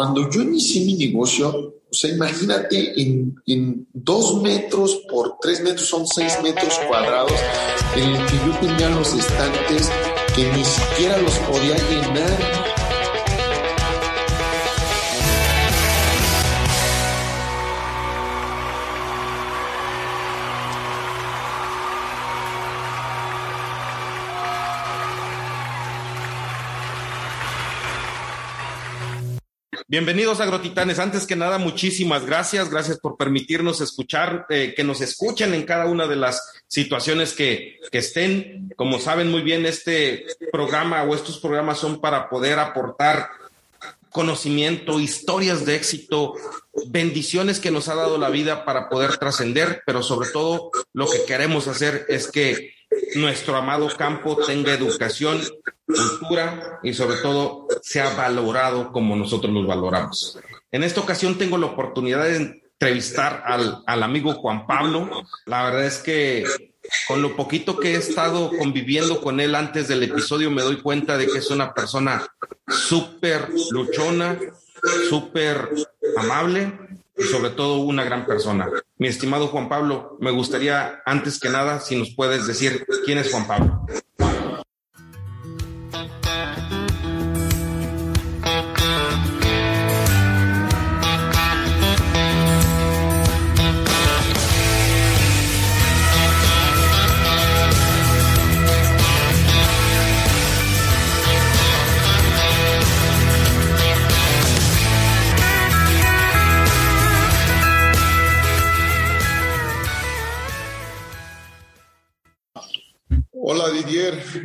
[0.00, 5.86] cuando yo inicié mi negocio, o sea, imagínate en, en dos metros por tres metros
[5.86, 7.38] son seis metros cuadrados
[7.94, 9.90] en el que yo tenía los estantes
[10.34, 12.79] que ni siquiera los podía llenar
[29.90, 31.00] Bienvenidos agrotitanes.
[31.00, 32.70] Antes que nada, muchísimas gracias.
[32.70, 37.80] Gracias por permitirnos escuchar, eh, que nos escuchen en cada una de las situaciones que,
[37.90, 38.72] que estén.
[38.76, 43.30] Como saben muy bien, este programa o estos programas son para poder aportar
[44.10, 46.34] conocimiento, historias de éxito,
[46.86, 51.24] bendiciones que nos ha dado la vida para poder trascender, pero sobre todo lo que
[51.24, 52.74] queremos hacer es que
[53.14, 55.40] nuestro amado campo tenga educación,
[55.86, 60.38] cultura y sobre todo sea valorado como nosotros nos valoramos.
[60.72, 65.24] En esta ocasión tengo la oportunidad de entrevistar al, al amigo Juan Pablo.
[65.46, 66.44] La verdad es que
[67.06, 71.16] con lo poquito que he estado conviviendo con él antes del episodio me doy cuenta
[71.16, 72.26] de que es una persona
[72.68, 74.38] súper luchona,
[75.08, 75.70] súper
[76.16, 76.72] amable
[77.20, 78.68] y sobre todo una gran persona.
[78.96, 83.30] Mi estimado Juan Pablo, me gustaría antes que nada si nos puedes decir quién es
[83.30, 83.86] Juan Pablo.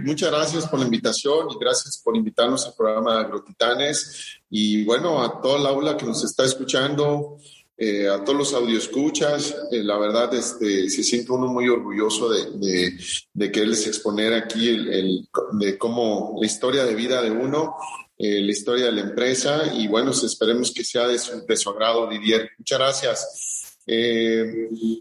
[0.03, 4.39] Muchas gracias por la invitación y gracias por invitarnos al programa de Agrotitanes.
[4.49, 7.37] Y bueno, a toda la aula que nos está escuchando,
[7.77, 12.51] eh, a todos los audioscuchas, eh, la verdad este, se siente uno muy orgulloso de,
[12.51, 12.97] de,
[13.33, 17.75] de quererles exponer aquí el, de cómo la historia de vida de uno,
[18.17, 21.69] eh, la historia de la empresa y bueno, esperemos que sea de su, de su
[21.69, 22.49] agrado, Didier.
[22.57, 23.77] Muchas gracias.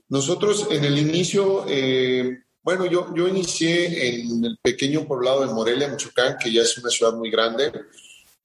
[0.09, 1.65] nosotros en el inicio
[2.65, 6.89] bueno, yo, yo inicié en el pequeño poblado de Morelia, Michoacán, que ya es una
[6.89, 7.71] ciudad muy grande.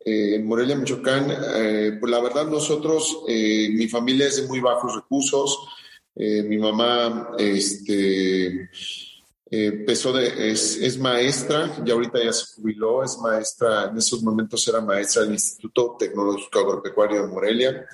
[0.03, 4.59] Eh, en Morelia, Michoacán, eh, pues la verdad nosotros, eh, mi familia es de muy
[4.59, 5.57] bajos recursos.
[6.15, 8.69] mi mamá este,
[9.49, 14.67] empezó de, es, es, maestra, ya ahorita ya se jubiló, es maestra, en esos momentos
[14.67, 17.87] era maestra del Instituto Tecnológico Agropecuario de Morelia.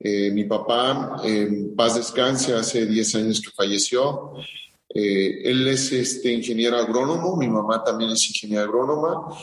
[0.00, 4.34] mi papá, en paz descanse, hace 10 años que falleció.
[4.94, 9.36] Eh, él es este, ingeniero agrónomo, mi mamá también es ingeniera agrónoma.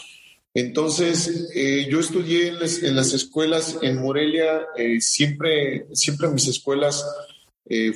[0.54, 7.06] Entonces, eh, yo estudié en las, escuelas en Morelia, eh, siempre, siempre mis escuelas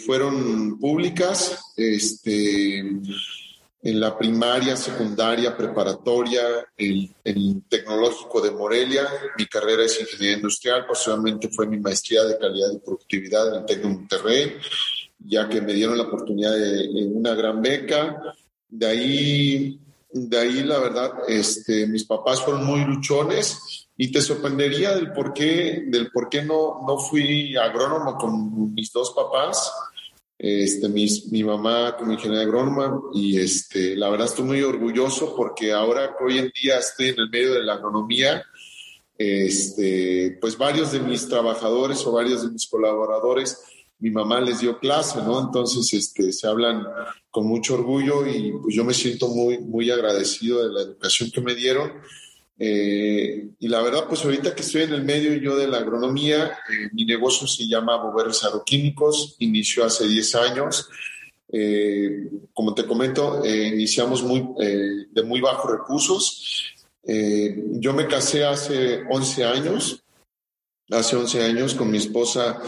[0.05, 6.41] fueron públicas, este, en la primaria, secundaria, preparatoria,
[6.75, 7.13] el,
[7.69, 9.07] tecnológico de Morelia.
[9.37, 13.65] Mi carrera es ingeniería industrial, posteriormente fue mi maestría de calidad y productividad en el
[13.65, 14.57] Tec de Monterrey
[15.19, 18.35] ya que me dieron la oportunidad de, una gran beca.
[18.69, 19.79] De ahí,
[20.11, 25.33] de ahí la verdad, este, mis papás fueron muy luchones y te sorprendería del por
[25.33, 29.72] qué, del por no, no fui agrónomo con mis dos papás.
[30.39, 35.73] Este, mis, mi mamá como ingeniera agrónoma y este, la verdad estoy muy orgulloso porque
[35.73, 38.45] ahora que hoy en día estoy en el medio de la agronomía,
[39.17, 43.63] este, pues varios de mis trabajadores o varios de mis colaboradores
[43.99, 45.39] mi mamá les dio clase, ¿no?
[45.39, 46.85] Entonces, este, se hablan
[47.31, 51.41] con mucho orgullo y pues yo me siento muy, muy agradecido de la educación que
[51.41, 51.93] me dieron.
[52.59, 56.45] Eh, y la verdad, pues ahorita que estoy en el medio yo de la agronomía,
[56.45, 60.89] eh, mi negocio se llama Boveros Agroquímicos, inició hace 10 años.
[61.49, 66.73] Eh, como te comento, iniciamos muy, de muy bajos recursos.
[67.03, 70.03] yo me casé hace 11 años,
[70.91, 72.59] hace 11 años con mi esposa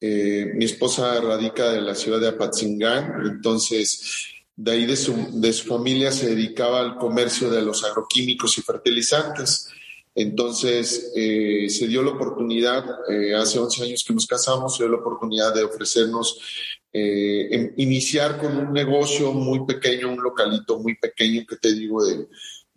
[0.00, 5.52] eh, mi esposa radica en la ciudad de Apatzingán, entonces de ahí de su, de
[5.52, 9.68] su familia se dedicaba al comercio de los agroquímicos y fertilizantes.
[10.14, 14.92] Entonces eh, se dio la oportunidad, eh, hace 11 años que nos casamos, se dio
[14.92, 16.40] la oportunidad de ofrecernos
[16.92, 22.26] em, iniciar con un negocio muy pequeño, un localito muy pequeño, que te digo, de,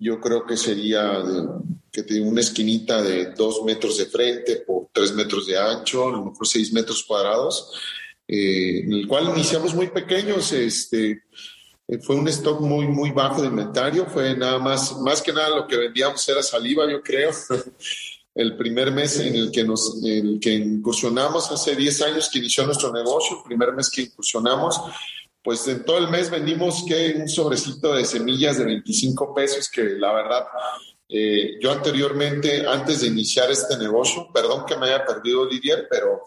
[0.04, 1.48] yo creo que sería de,
[1.92, 6.12] que tiene una esquinita de dos metros de frente por tres metros de ancho, a
[6.12, 7.72] lo mejor seis metros cuadrados,
[8.28, 10.52] eh, en el cual iniciamos muy pequeños.
[10.52, 11.24] Este,
[11.88, 15.56] eh, fue un stock muy, muy bajo de inventario, fue nada más, más que nada
[15.56, 17.32] lo que vendíamos era saliva, yo creo.
[18.36, 22.66] el primer mes en el que nos el que incursionamos hace 10 años que inició
[22.66, 24.82] nuestro negocio, el primer mes que incursionamos,
[25.44, 29.84] pues en todo el mes vendimos que un sobrecito de semillas de 25 pesos que
[29.84, 30.46] la verdad
[31.16, 36.24] eh, yo anteriormente, antes de iniciar este negocio, perdón que me haya perdido Lidier, pero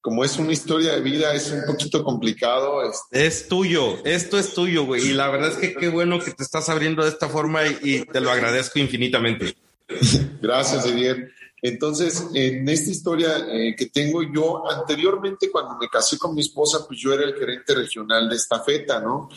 [0.00, 2.82] como es una historia de vida, es un poquito complicado.
[2.88, 3.26] Este.
[3.26, 5.10] Es tuyo, esto es tuyo, güey.
[5.10, 8.04] Y la verdad es que qué bueno que te estás abriendo de esta forma y,
[8.04, 9.54] te lo agradezco infinitamente.
[10.42, 11.30] Gracias, Didier.
[11.62, 16.86] Entonces, en esta historia eh, que tengo yo, anteriormente cuando me casé con mi esposa,
[16.86, 19.28] pues yo era el gerente regional de esta feta, ¿no?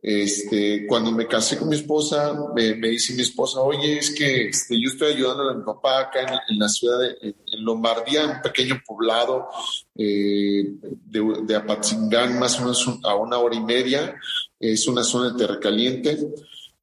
[0.00, 4.80] Este, cuando me casé con mi esposa, me, dice mi esposa, oye, es que este,
[4.80, 8.80] yo estoy ayudando a mi papá acá en, la ciudad de en Lombardía, un pequeño
[8.86, 9.48] poblado
[9.96, 10.64] eh,
[11.06, 14.14] de, Apatzingán, más o menos a una hora y media.
[14.60, 16.16] Es una zona de tierra caliente.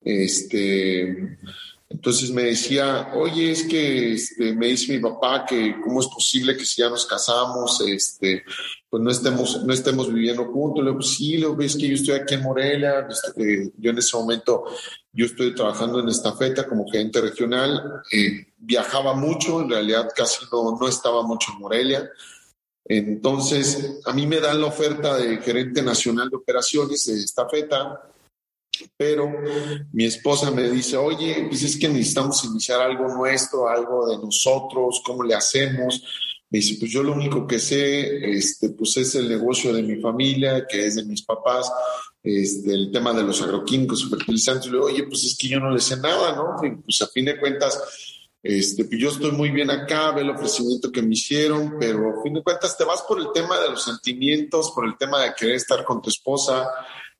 [0.02, 1.38] Este,
[1.90, 6.58] entonces me decía, oye, es que este, me dice mi papá que cómo es posible
[6.58, 8.44] que si ya nos casamos, este,
[8.90, 10.84] pues no estemos, no estemos viviendo juntos.
[10.84, 13.98] Le digo, pues sí, lo ves que yo estoy aquí en Morelia, este, yo en
[13.98, 14.66] ese momento,
[15.12, 20.46] yo estoy trabajando en esta feta como gerente regional, eh, viajaba mucho, en realidad casi
[20.52, 22.10] no, no estaba mucho en Morelia.
[22.86, 28.13] Entonces, a mí me dan la oferta de gerente nacional de operaciones de esta feta,
[28.98, 29.32] pero
[29.92, 35.02] mi esposa me dice, oye, pues es que necesitamos iniciar algo nuestro, algo de nosotros,
[35.06, 36.04] ¿cómo le hacemos?
[36.50, 40.00] Me dice, pues yo lo único que sé, este, pues es el negocio de mi
[40.00, 41.72] familia, que es de mis papás,
[42.22, 44.68] este, el tema de los agroquímicos, fertilizantes.
[44.68, 46.56] le digo, oye, pues es que yo no le sé nada, ¿no?
[46.84, 47.80] pues a fin de cuentas,
[48.42, 52.24] este, pues yo estoy muy bien acá, ve el ofrecimiento que me hicieron, pero a
[52.24, 55.34] fin de cuentas te vas por el tema de los sentimientos, por el tema de
[55.34, 56.70] querer estar con tu esposa,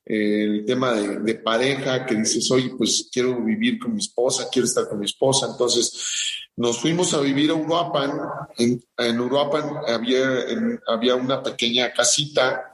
[0.06, 4.88] el tema de, pareja, que dices, oye, pues quiero vivir con mi esposa, quiero estar
[4.88, 5.48] con mi esposa.
[5.50, 8.12] Entonces, nos fuimos a vivir a Uruapan.
[8.58, 10.44] En, en Uruapan había,
[10.86, 12.73] había una pequeña casita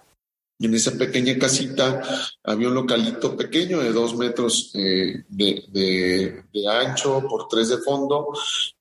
[0.66, 2.02] en esa pequeña casita
[2.44, 8.28] había un localito pequeño de dos metros eh, de, ancho por tres de fondo,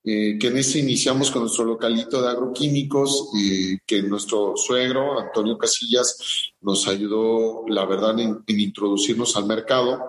[0.04, 5.58] eh, que en ese iniciamos con nuestro localito de agroquímicos, eh, que nuestro suegro, Antonio
[5.58, 10.02] Casillas, nos ayudó, la verdad, en, introducirnos al mercado.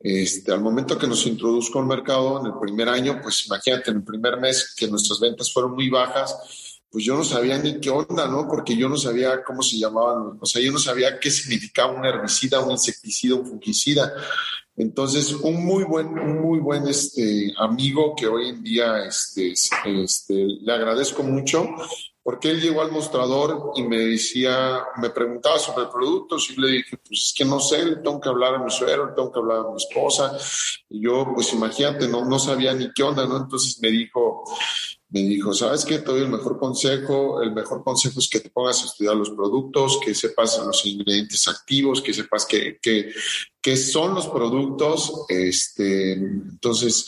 [0.00, 3.98] Este, al momento que nos introduzco al mercado, en el primer año, pues imagínate, en
[3.98, 6.63] el primer mes que nuestras ventas fueron muy bajas,
[6.94, 8.46] pues yo no sabía ni qué onda, ¿no?
[8.46, 12.04] Porque yo no sabía cómo se llamaban, o sea, yo no sabía qué significaba un
[12.04, 14.12] herbicida, un insecticida, un fungicida.
[14.76, 19.54] Entonces, un muy buen, un muy buen este, amigo que hoy en día este,
[19.86, 21.68] este, le agradezco mucho,
[22.22, 26.68] porque él llegó al mostrador y me decía, me preguntaba sobre el producto, y le
[26.76, 29.58] dije, pues es que no sé, tengo que hablar a mi suegro, tengo que hablar
[29.58, 30.38] a mi esposa,
[30.88, 33.36] y yo, pues imagínate, no, no sabía ni qué onda, ¿no?
[33.36, 34.44] Entonces me dijo,
[35.14, 35.98] me dijo, ¿sabes qué?
[35.98, 37.40] Te doy el mejor consejo.
[37.40, 41.46] El mejor consejo es que te pongas a estudiar los productos, que sepas los ingredientes
[41.46, 45.24] activos, que sepas qué que, son los productos.
[45.28, 47.06] Este, entonces,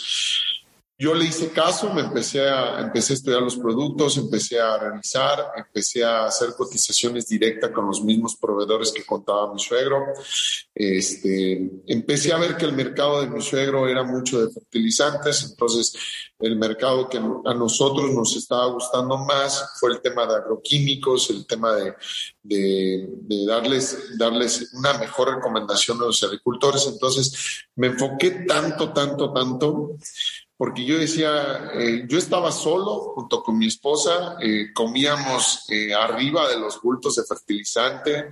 [0.98, 5.52] yo le hice caso, me empecé a, empecé a estudiar los productos, empecé a revisar,
[5.54, 10.02] empecé a hacer cotizaciones directas con los mismos proveedores que contaba mi suegro.
[10.74, 15.94] Este, empecé a ver que el mercado de mi suegro era mucho de fertilizantes, entonces
[16.38, 21.46] el mercado que a nosotros nos estaba gustando más fue el tema de agroquímicos, el
[21.46, 21.94] tema de,
[22.42, 26.86] de, de darles, darles una mejor recomendación a los agricultores.
[26.86, 29.96] Entonces me enfoqué tanto, tanto, tanto
[30.56, 36.48] porque yo decía, eh, yo estaba solo junto con mi esposa, eh, comíamos eh, arriba
[36.48, 38.30] de los bultos de fertilizante,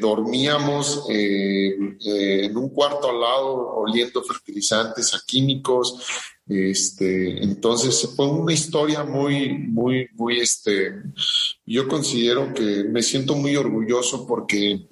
[0.00, 6.06] dormíamos en un cuarto al lado oliendo fertilizantes a químicos.
[6.46, 11.02] Este, entonces fue una historia muy, muy, muy, este,
[11.66, 14.86] yo considero que me siento muy orgulloso porque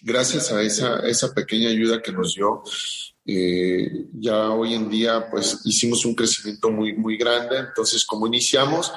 [0.00, 2.62] gracias a esa, esa pequeña ayuda que nos dio,
[3.26, 7.58] eh, ya hoy en día, pues hicimos un crecimiento muy, muy grande.
[7.58, 8.92] Entonces, como iniciamos,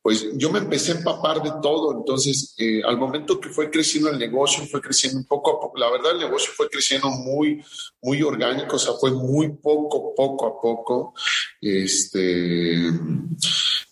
[0.00, 1.96] pues yo me empecé a empapar de todo.
[1.98, 5.78] Entonces, eh, al momento que fue creciendo el negocio, fue creciendo poco a poco.
[5.78, 7.62] La verdad, el negocio fue creciendo muy,
[8.02, 11.14] muy orgánico, o sea, fue muy poco, poco a poco.
[11.60, 12.90] Este,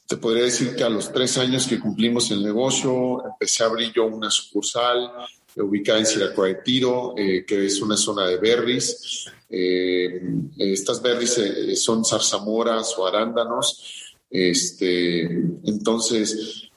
[0.06, 3.92] te podría decir que a los tres años que cumplimos el negocio, empecé a abrir
[3.94, 5.10] yo una sucursal
[5.56, 9.26] ubicada en Siracuaretiro, eh, que es una zona de berries.
[9.48, 10.22] Eh,
[10.58, 14.14] estas berries eh, son zarzamoras o arándanos.
[14.30, 15.22] Este,
[15.64, 16.70] entonces,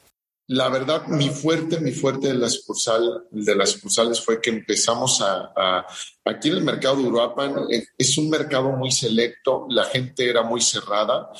[0.48, 5.86] la verdad, mi fuerte, mi fuerte de de las sucursales fue que empezamos a,
[6.24, 10.44] aquí en el mercado de Uruapan, eh, es un mercado muy selecto, la gente era
[10.44, 11.32] muy cerrada,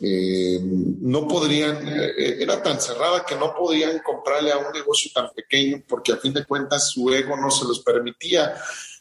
[0.00, 5.30] eh, no podrían, eh, era tan cerrada que no podían comprarle a un negocio tan
[5.34, 8.54] pequeño porque a fin de cuentas su ego no se los permitía.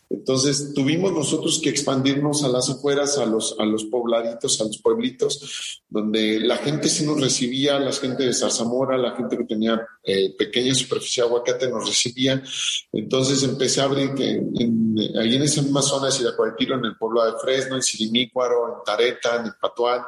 [0.10, 4.78] Entonces tuvimos nosotros que expandirnos a las afueras, a los, a los pobladitos, a los
[4.78, 9.86] pueblitos, donde la gente sí nos recibía, la gente de Zarzamora, la gente que tenía
[10.04, 12.42] eh, pequeña superficie de aguacate nos recibía.
[12.92, 16.98] Entonces empecé a abrir que en, ahí en esa misma zona de Siracuatiro, en el
[16.98, 20.04] pueblo de Fresno, en Sirimícuaro, en Tareta, en Patuán,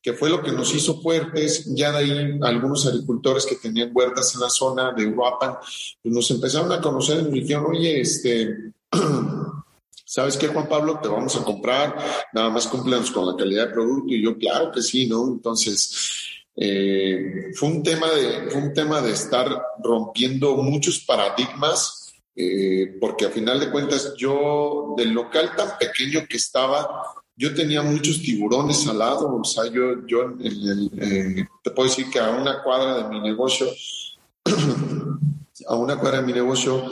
[0.00, 1.66] que fue lo que nos hizo fuertes.
[1.74, 5.56] Ya de ahí algunos agricultores que tenían huertas en la zona de Uruapan,
[6.02, 8.72] pues nos empezaron a conocer y nos dijeron, oye, este
[10.04, 11.00] ¿Sabes qué, Juan Pablo?
[11.02, 11.96] Te vamos a comprar,
[12.34, 14.12] nada más cúmplenos con la calidad de producto.
[14.12, 15.26] Y yo, claro que sí, ¿no?
[15.26, 19.48] Entonces, eh, fue, un tema de, fue un tema de estar
[19.82, 26.36] rompiendo muchos paradigmas, eh, porque a final de cuentas yo, del local tan pequeño que
[26.36, 32.10] estaba, yo tenía muchos tiburones al lado, o sea, yo, yo eh, te puedo decir
[32.10, 33.66] que a una cuadra de mi negocio,
[35.68, 36.90] a una cuadra de mi negocio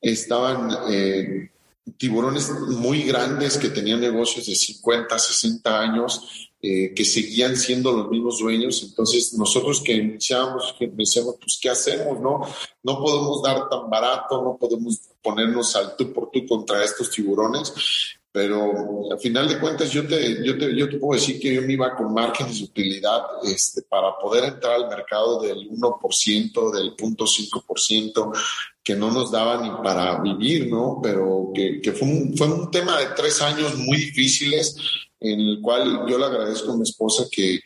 [0.00, 1.50] estaban eh,
[1.96, 8.08] tiburones muy grandes que tenían negocios de 50, 60 años, eh, que seguían siendo los
[8.08, 8.82] mismos dueños.
[8.82, 12.20] Entonces, nosotros que iniciamos, que pensamos, pues, ¿qué hacemos?
[12.20, 12.40] No,
[12.82, 17.72] no podemos dar tan barato, no podemos ponernos al tú por tú contra estos tiburones.
[18.32, 21.60] Pero al final de cuentas yo te, yo te, yo te puedo decir que yo
[21.60, 26.96] me iba con márgenes de utilidad este, para poder entrar al mercado del 1%, del
[26.96, 28.32] 0.5%,
[28.82, 30.98] que no nos daba ni para vivir, ¿no?
[31.02, 34.76] Pero que, que fue, un, fue un tema de tres años muy difíciles
[35.20, 37.60] en el cual yo le agradezco a mi esposa que,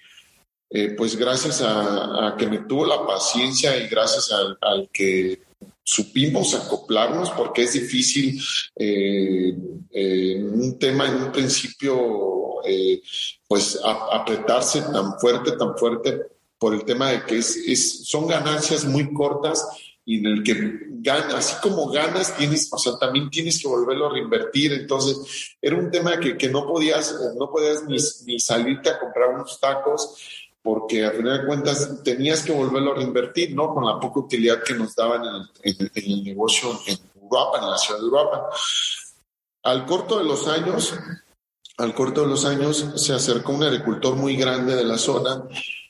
[0.68, 5.45] eh, pues gracias a, que me tuvo la paciencia y gracias al que
[5.86, 8.42] supimos acoplarnos porque es difícil
[8.74, 9.56] eh,
[9.92, 13.00] eh, un tema en un principio eh,
[13.46, 16.22] pues apretarse tan fuerte, tan fuerte
[16.58, 19.64] por el tema de que es, son ganancias muy cortas
[20.04, 20.56] y en el que
[20.88, 24.72] ganas, así como ganas, tienes, o sea, también tienes que volverlo a reinvertir.
[24.72, 29.58] Entonces, era un tema que, que no podías, no podías ni salirte a comprar unos
[29.60, 30.16] tacos
[30.66, 33.72] porque a final de cuentas tenías que volverlo a reinvertir, ¿no?
[33.72, 35.22] Con la poca utilidad que nos daban
[35.62, 38.48] en el, negocio en Europa, en la ciudad de Europa.
[39.62, 40.92] Al corto de los años,
[41.76, 45.44] al corto de los años se acercó un agricultor muy grande de la zona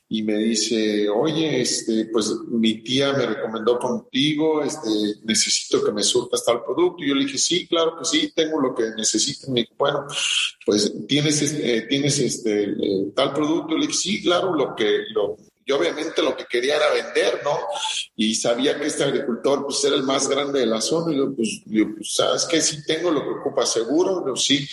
[0.08, 4.88] y me dice, oye, este, pues mi tía me recomendó contigo, este,
[5.24, 7.02] necesito que me surtas tal producto.
[7.02, 9.50] Y yo le dije, sí, claro que sí, tengo lo que necesito.
[9.50, 10.06] Me dijo, bueno,
[10.64, 12.72] pues tienes, este, tienes este,
[13.16, 13.74] tal producto.
[13.74, 15.36] Y le dije, sí, claro, lo que, lo,
[15.66, 17.58] yo obviamente lo que quería era vender, ¿no?
[18.14, 21.12] Y sabía que este agricultor pues era el más grande de la zona.
[21.12, 22.60] Y yo, pues, yo, pues ¿sabes qué?
[22.60, 24.68] Sí tengo lo que ocupa seguro, pero sí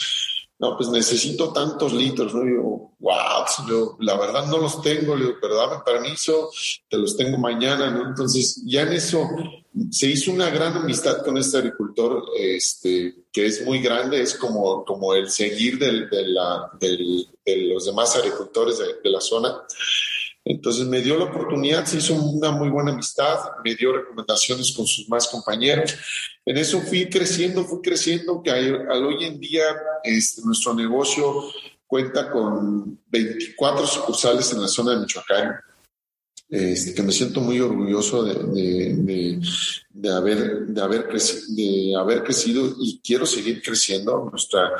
[0.63, 2.47] no, pues necesito tantos litros, ¿no?
[2.47, 6.49] Y yo, wow, la verdad no los tengo, le digo, pero dame permiso,
[6.89, 8.07] te los tengo mañana, ¿no?
[8.07, 9.27] Entonces, ya en eso
[9.91, 14.85] se hizo una gran amistad con este agricultor, este, que es muy grande, es como,
[14.85, 19.63] como el seguir del, de, la, de los demás agricultores de la zona.
[20.45, 24.85] Entonces me dio la oportunidad, se hizo una muy buena amistad, me dio recomendaciones con
[24.85, 25.95] sus más compañeros.
[26.45, 29.63] En eso fui creciendo, fui creciendo, que al hoy en día
[30.03, 31.43] este, nuestro negocio
[31.87, 35.55] cuenta con 24 sucursales en la zona de Michoacán
[36.55, 38.35] este, que me siento muy orgulloso de,
[38.93, 39.41] de,
[39.89, 44.29] de, haber, de, haber de haber crecido y quiero seguir creciendo.
[44.29, 44.71] Nuestra,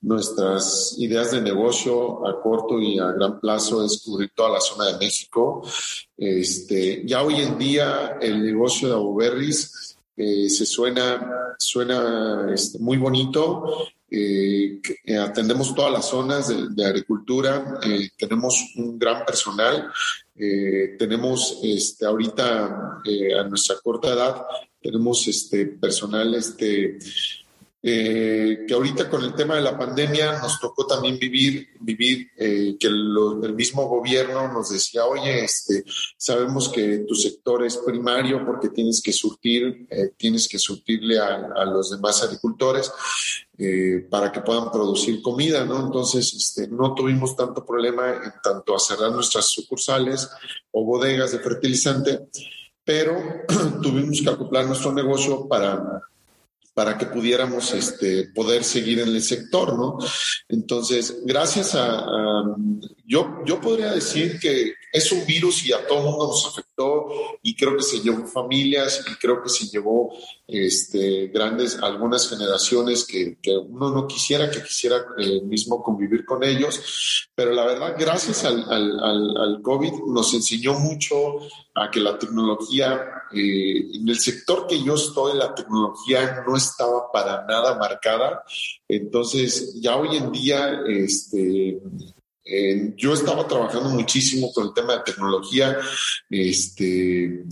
[0.00, 4.86] nuestras ideas de negocio a corto y a gran plazo es cubrir toda la zona
[4.86, 5.62] de México.
[6.16, 12.96] Este, ya hoy en día el negocio de Abuberris eh, se suena, suena este, muy
[12.96, 13.90] bonito.
[14.10, 14.80] Eh,
[15.20, 19.92] atendemos todas las zonas de, agricultura, eh, tenemos un gran personal
[20.38, 24.42] eh, tenemos este, ahorita eh, a nuestra corta edad,
[24.80, 26.98] tenemos este, personal este,
[27.80, 32.76] eh, que ahorita con el tema de la pandemia nos tocó también vivir, vivir eh,
[32.78, 35.84] que el mismo gobierno nos decía, oye, este,
[36.16, 41.64] sabemos que tu sector es primario porque tienes que surtir, eh, tienes que surtirle a,
[41.66, 42.90] los demás agricultores
[44.08, 45.84] para que puedan producir comida, ¿no?
[45.84, 50.28] Entonces, este, no tuvimos tanto problema en tanto a cerrar nuestras sucursales
[50.70, 52.28] o bodegas de fertilizante,
[52.84, 53.16] pero
[53.82, 56.00] tuvimos que acoplar nuestro negocio para
[56.78, 59.98] para que pudiéramos este, poder seguir en el sector, ¿no?
[60.48, 62.56] Entonces, gracias a, a
[63.08, 67.06] yo, yo podría decir que es un virus y a todo mundo nos afectó
[67.42, 70.12] y creo que se llevó familias y creo que se llevó
[70.46, 76.44] este, grandes, algunas generaciones que, que uno no quisiera, que quisiera eh, mismo convivir con
[76.44, 77.28] ellos.
[77.34, 81.14] Pero la verdad, gracias al, al, al, al COVID nos enseñó mucho
[81.74, 87.10] a que la tecnología, eh, en el sector que yo estoy, la tecnología no estaba
[87.10, 88.42] para nada marcada.
[88.86, 91.80] Entonces, ya hoy en día, este,
[92.50, 95.76] eh, yo estaba trabajando muchísimo con el tema de tecnología,
[96.30, 97.44] este,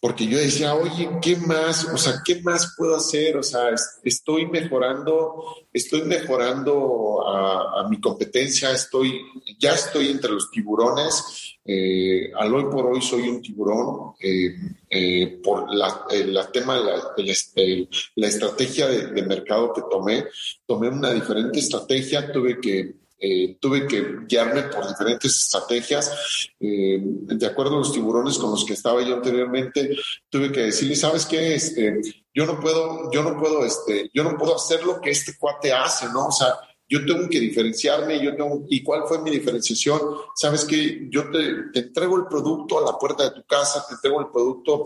[0.00, 1.86] porque yo decía, oye, ¿qué más?
[1.92, 3.36] O sea, ¿qué más puedo hacer?
[3.36, 3.70] O sea,
[4.04, 9.20] estoy mejorando, estoy mejorando a, mi competencia, estoy,
[9.58, 11.58] ya estoy entre los tiburones.
[11.64, 18.86] Eh, al hoy por hoy soy un tiburón eh, por la, la tema, la, estrategia
[18.86, 20.26] de mercado que tomé.
[20.64, 26.12] Tomé una diferente estrategia, tuve que eh, tuve que guiarme por diferentes estrategias.
[26.60, 29.96] Eh, de acuerdo a los tiburones con los que estaba yo anteriormente,
[30.28, 31.54] tuve que decirle, ¿sabes qué?
[31.54, 32.00] Este,
[32.34, 35.72] yo no puedo, yo no puedo, este, yo no puedo hacer lo que este cuate
[35.72, 36.26] hace, ¿no?
[36.26, 36.54] O sea,
[36.88, 40.00] yo tengo que diferenciarme, yo tengo, ¿y cuál fue mi diferenciación?
[40.34, 43.94] Sabes que yo te, te, entrego el producto a la puerta de tu casa, te
[43.94, 44.84] entrego el producto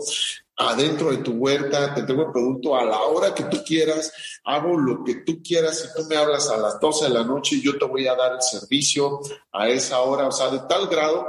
[0.57, 4.11] adentro de tu huerta, te entrego el producto a la hora que tú quieras,
[4.43, 7.59] hago lo que tú quieras, si tú me hablas a las 12 de la noche,
[7.61, 9.19] yo te voy a dar el servicio
[9.51, 11.25] a esa hora, o sea, de tal grado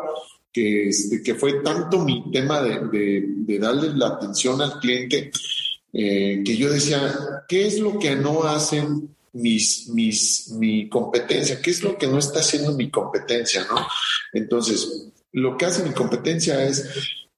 [0.52, 5.30] que, este, que fue tanto mi tema de, de, de darle la atención al cliente,
[5.92, 11.70] eh, que yo decía, ¿qué es lo que no hacen mis, mis, mi competencia, qué
[11.70, 13.86] es lo que no está haciendo mi competencia, ¿no?
[14.32, 16.86] Entonces, lo que hace mi competencia es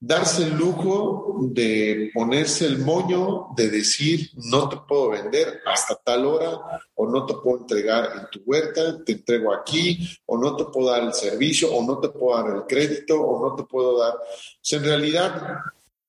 [0.07, 6.27] darse el lujo de ponerse el moño, de decir, no te puedo vender hasta tal
[6.27, 6.61] hora,
[6.95, 10.91] o no te puedo entregar en tu huerta, te entrego aquí, o no te puedo
[10.91, 14.13] dar el servicio, o no te puedo dar el crédito, o no te puedo dar...
[14.15, 15.59] O sea, en realidad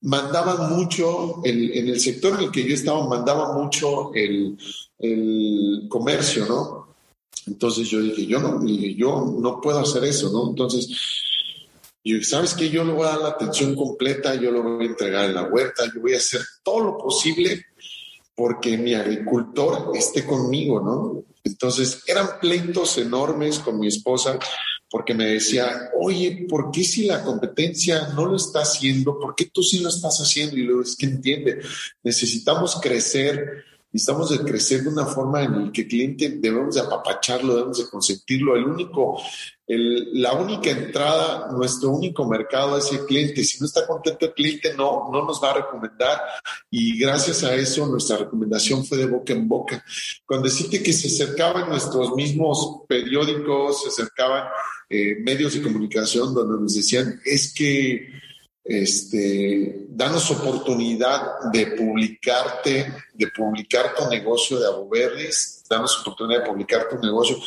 [0.02, 4.58] mandaban mucho, el, en el sector en el que yo estaba, mandaba mucho el,
[5.00, 6.96] el comercio, ¿no?
[7.48, 10.50] Entonces yo dije, yo no, yo no puedo hacer eso, ¿no?
[10.50, 10.90] Entonces,
[12.08, 14.90] y sabes que yo le voy a dar la atención completa, yo lo voy a
[14.90, 17.66] entregar en la huerta, yo voy a hacer todo lo posible
[18.36, 21.24] porque mi agricultor esté conmigo, ¿no?
[21.44, 24.38] Entonces eran pleitos enormes con mi esposa
[24.88, 29.18] porque me decía, oye, ¿por qué si la competencia no lo está haciendo?
[29.18, 30.58] ¿Por qué tú sí lo estás haciendo?
[30.58, 31.60] Y luego es que entiende,
[32.04, 36.82] necesitamos crecer necesitamos de crecer de una forma en la que el cliente debemos de
[36.82, 38.58] apapacharlo, debemos de consentirlo.
[38.58, 39.22] El único,
[39.66, 43.46] el, la única entrada, nuestro único mercado es el cliente.
[43.46, 46.20] Si no está contento el cliente, no, no nos va a recomendar.
[46.70, 49.82] Y gracias a eso, nuestra recomendación fue de boca en boca.
[50.26, 54.50] Cuando deciste que se acercaban nuestros mismos periódicos, se acercaban
[54.90, 58.10] eh, medios de comunicación donde nos decían, es que
[58.66, 66.90] este, danos oportunidad de publicarte, de publicar tu negocio de Aboberries, danos oportunidad de publicar
[66.90, 67.38] tu negocio.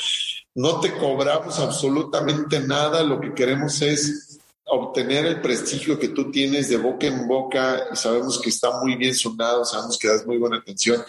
[0.54, 4.27] No te cobramos absolutamente nada, lo que queremos es
[4.70, 8.96] obtener el prestigio que tú tienes de boca en boca y sabemos que está muy
[8.96, 11.02] bien sonado, sabemos que das muy buena atención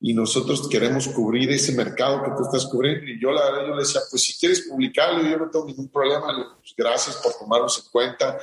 [0.00, 3.06] y nosotros queremos cubrir ese mercado que tú estás cubriendo.
[3.06, 5.88] Y yo la verdad yo le decía, pues si quieres publicarlo yo no tengo ningún
[5.88, 8.38] problema, pues, gracias por tomarnos en cuenta,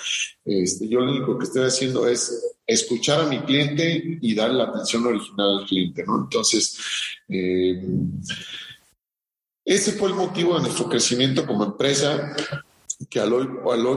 [0.46, 4.66] este, yo lo único que estoy haciendo es escuchar a mi cliente y dar la
[4.66, 6.24] atención original al cliente, ¿no?
[6.24, 6.80] Entonces,
[7.28, 7.84] eh,
[9.66, 12.36] ese fue el motivo de nuestro crecimiento como empresa
[13.10, 13.48] que al hoy,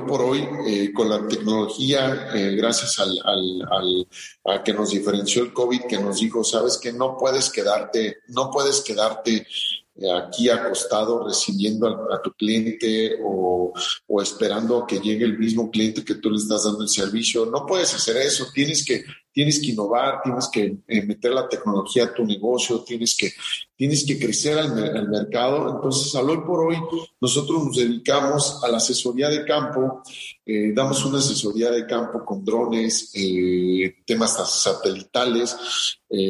[0.06, 4.08] por hoy, eh, con la tecnología, eh, gracias al, al,
[4.44, 8.50] a que nos diferenció el COVID, que nos dijo, sabes que no puedes quedarte, no
[8.50, 9.46] puedes quedarte
[10.14, 13.72] aquí acostado recibiendo a, tu cliente o,
[14.06, 17.46] o, esperando a que llegue el mismo cliente que tú le estás dando el servicio.
[17.46, 19.04] No puedes hacer eso, tienes que,
[19.36, 23.30] tienes que innovar, tienes que eh, meter la tecnología a tu negocio, tienes que,
[23.76, 25.74] tienes que crecer al, mercado.
[25.74, 26.78] Entonces, al hoy por hoy,
[27.20, 30.02] nosotros nos dedicamos a la asesoría de campo,
[30.46, 35.54] eh, damos una asesoría de campo con drones, eh, temas satelitales,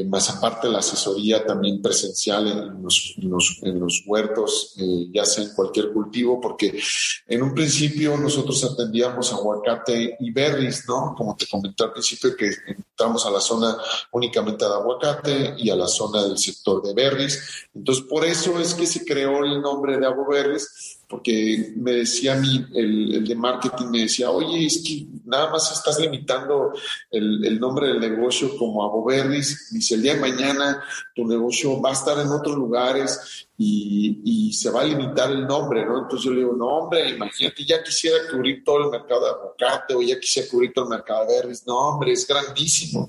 [0.07, 4.75] más aparte la asesoría también presencial en los, en los, en los huertos,
[5.13, 6.81] ya sea en cualquier cultivo, porque
[7.29, 11.15] en un principio nosotros atendíamos aguacate y berries, ¿no?
[11.15, 12.51] Como te comenté al principio, que
[12.97, 13.77] entramos a la zona
[14.13, 17.69] únicamente de aguacate y a la zona del sector de berries.
[17.75, 22.37] Entonces, por eso es que se creó el nombre de Berries porque me decía a
[22.37, 26.73] mí, el, de marketing me decía, oye, es que nada más estás limitando
[27.11, 29.71] el, nombre del negocio como a Boberris.
[29.71, 30.83] Dice, el día de mañana
[31.15, 35.85] tu negocio va a estar en otros lugares y, se va a limitar el nombre,
[35.85, 35.99] ¿no?
[35.99, 39.95] Entonces yo le digo, no, hombre, imagínate, ya quisiera cubrir todo el mercado de aguacate
[39.95, 41.67] o ya quisiera cubrir todo el mercado de berries.
[41.67, 43.07] No, hombre, es grandísimo.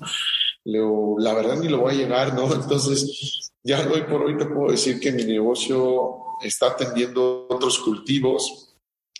[0.64, 2.44] Le digo, la verdad ni lo voy a llegar, ¿no?
[2.54, 8.68] Entonces, ya hoy por hoy te puedo decir que mi negocio está atendiendo otros cultivos,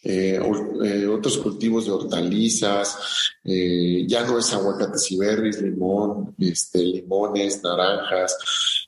[0.02, 0.40] eh,
[0.85, 5.18] eh, otros cultivos de hortalizas, eh, ya no es aguacates y
[5.62, 8.37] limón, este, limones, naranjas.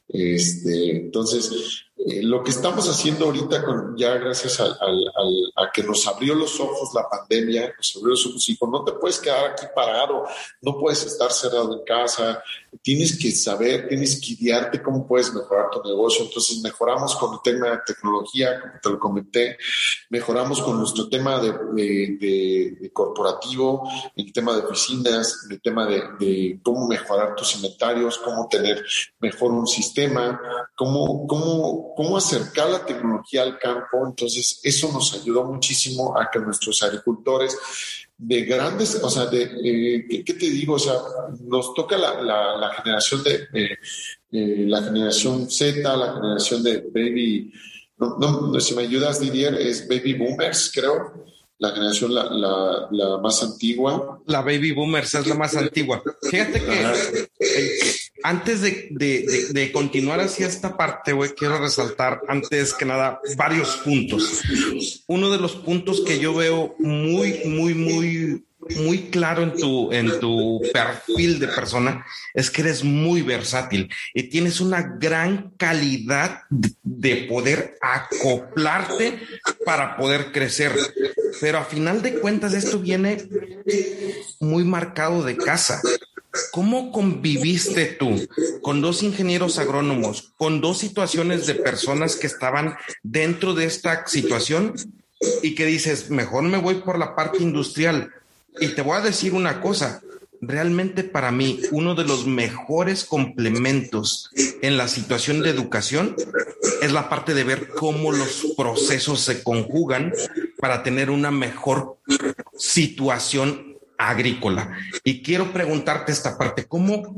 [0.06, 1.84] Este, entonces,
[2.22, 6.90] lo que estamos haciendo ahorita, con, ya gracias a, a, que nos abrió los ojos
[6.94, 10.24] la pandemia, nos abrió los ojos y no te puedes quedar aquí parado,
[10.62, 12.42] no puedes estar cerrado en casa,
[12.82, 16.24] tienes que saber, tienes que guiarte cómo puedes mejorar tu negocio.
[16.24, 19.58] Entonces mejoramos con el tema de tecnología, como te lo comenté,
[20.08, 21.52] mejoramos con nuestro tema de,
[22.80, 28.82] de, corporativo, el tema de oficinas, el tema de, cómo mejorar tus inventarios, cómo tener
[29.20, 30.40] mejor un sistema,
[30.76, 34.06] cómo, cómo, cómo acercar la tecnología al campo.
[34.06, 37.56] Entonces eso nos ayudó muchísimo a que nuestros agricultores
[38.20, 40.74] de grandes, o sea, de, eh, ¿qué, te digo?
[40.74, 40.94] O sea,
[41.40, 43.48] nos toca la, la, generación de,
[44.30, 47.50] eh, la generación Z, la generación de baby,
[47.96, 51.24] no, no, si me ayudas Didier, es baby boomers, creo,
[51.58, 54.20] la generación la, la, la más antigua.
[54.26, 56.02] La baby boomers es la más antigua.
[56.22, 63.76] Fíjate que antes de, continuar hacia esta parte, güey, quiero resaltar antes que nada varios
[63.78, 64.42] puntos.
[65.06, 68.44] Uno de los puntos que yo veo muy, muy, muy,
[68.76, 72.04] muy claro en tu, en tu perfil de persona
[72.34, 79.18] es que eres muy versátil y tienes una gran calidad de poder acoplarte
[79.64, 80.72] para poder crecer.
[81.40, 83.18] Pero a final de cuentas esto viene
[84.40, 85.80] muy marcado de casa.
[86.52, 88.28] ¿Cómo conviviste tú
[88.62, 94.74] con dos ingenieros agrónomos, con dos situaciones de personas que estaban dentro de esta situación
[95.42, 98.10] y que dices, mejor me voy por la parte industrial?
[98.60, 100.02] Y te voy a decir una cosa,
[100.40, 104.30] realmente para mí uno de los mejores complementos
[104.62, 106.16] en la situación de educación
[106.80, 110.12] es la parte de ver cómo los procesos se conjugan
[110.58, 111.98] para tener una mejor
[112.56, 113.69] situación
[114.08, 114.76] agrícola.
[115.04, 117.14] Y quiero preguntarte esta parte, ¿cómo,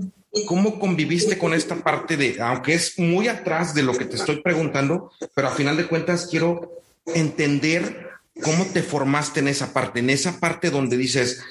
[0.47, 4.42] cómo conviviste con esta parte de, aunque es muy atrás de lo que te estoy
[4.42, 8.11] preguntando, pero a final de cuentas quiero entender
[8.42, 11.42] cómo te formaste en esa parte, en esa parte donde dices,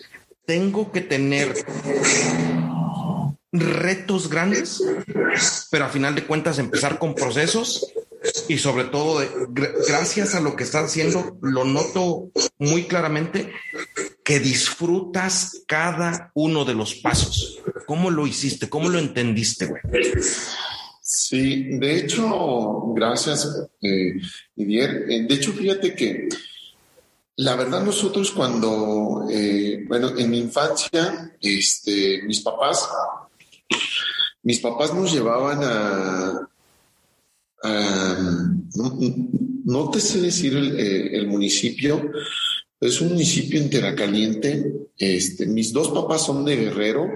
[0.45, 1.53] tengo que tener
[3.53, 4.83] retos grandes,
[5.69, 7.93] pero a final de cuentas empezar con procesos
[8.47, 9.21] y sobre todo
[9.87, 13.51] gracias a lo que estás haciendo, lo noto muy claramente
[14.31, 17.59] que disfrutas cada uno de los pasos.
[17.85, 18.69] ¿Cómo lo hiciste?
[18.69, 19.81] ¿Cómo lo entendiste, güey?
[21.01, 23.45] Sí, de hecho, gracias,
[23.81, 24.21] eh.
[24.55, 26.29] Eh, de hecho, fíjate que
[27.35, 32.87] la verdad nosotros cuando, eh, bueno, en mi infancia, este, mis papás,
[34.43, 36.49] mis papás nos llevaban a,
[39.65, 42.13] no, te sé decir el, el municipio,
[42.81, 44.89] es un municipio en.
[44.97, 47.07] Este, mis dos papás son de Guerrero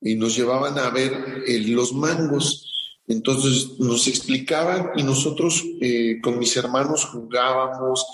[0.00, 2.70] y nos llevaban a ver eh, los mangos.
[3.06, 8.06] Entonces nos explicaban y nosotros eh, con mis hermanos jugábamos,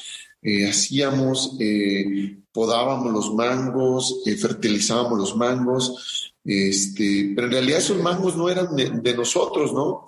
[0.42, 1.56] eh, hacíamos,
[2.50, 9.14] podábamos los mangos, fertilizábamos los mangos, este, pero en realidad esos mangos no eran de
[9.14, 10.06] nosotros, ¿no?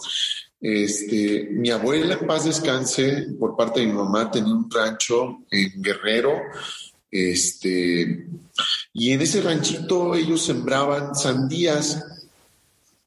[0.63, 5.83] Este, mi abuela, en paz descanse, por parte de mi mamá, tenía un rancho en
[5.83, 6.41] Guerrero.
[7.11, 8.29] Este,
[8.93, 12.05] y en ese ranchito ellos sembraban sandías.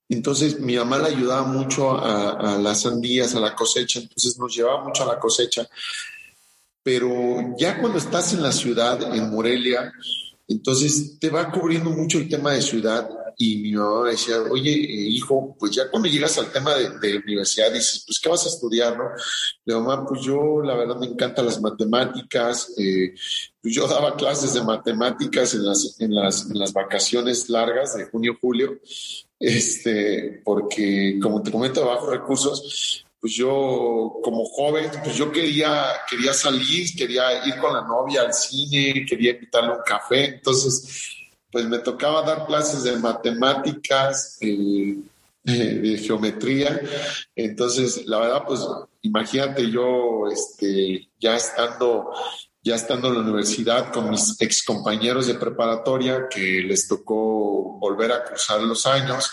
[0.10, 4.54] Entonces mi mamá le ayudaba mucho a, a las sandías, a la cosecha, entonces nos
[4.54, 5.65] llevaba mucho a la cosecha.
[6.84, 9.94] Pero ya cuando estás en la ciudad, en Morelia,
[10.48, 15.10] entonces te va cubriendo mucho el tema de ciudad y mi mamá decía, oye, eh,
[15.10, 18.98] hijo, pues ya cuando llegas al tema de, universidad dices, pues, ¿qué vas a estudiar,
[18.98, 19.06] no?
[19.65, 22.74] Le mamá, pues yo, la verdad, me encantan las matemáticas.
[22.78, 23.13] Eh,
[23.62, 28.06] pues yo daba clases de matemáticas en las, en las, en las vacaciones largas de
[28.06, 28.80] junio, julio,
[29.39, 36.32] este, porque, como te comento, bajo recursos, pues yo como joven, pues yo quería, quería
[36.32, 41.25] salir, quería ir con la novia al cine, quería invitarle un café, entonces
[41.56, 44.98] pues me tocaba dar clases de matemáticas, eh,
[45.41, 46.82] de geometría.
[47.34, 48.60] Entonces, la verdad, pues
[49.04, 52.12] imagínate yo este, ya estando
[52.65, 58.12] ya estando en la universidad con mis ex compañeros de preparatoria que les tocó volver
[58.12, 59.30] a cruzar los años,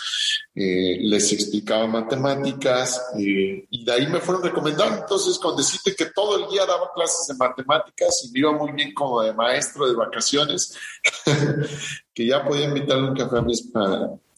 [0.53, 4.99] eh, les explicaba matemáticas eh, y de ahí me fueron recomendando.
[4.99, 8.71] Entonces, con decirte que todo el día daba clases de matemáticas y me iba muy
[8.71, 10.77] bien como de maestro de vacaciones,
[12.13, 13.53] que ya podía invitarle un café a mi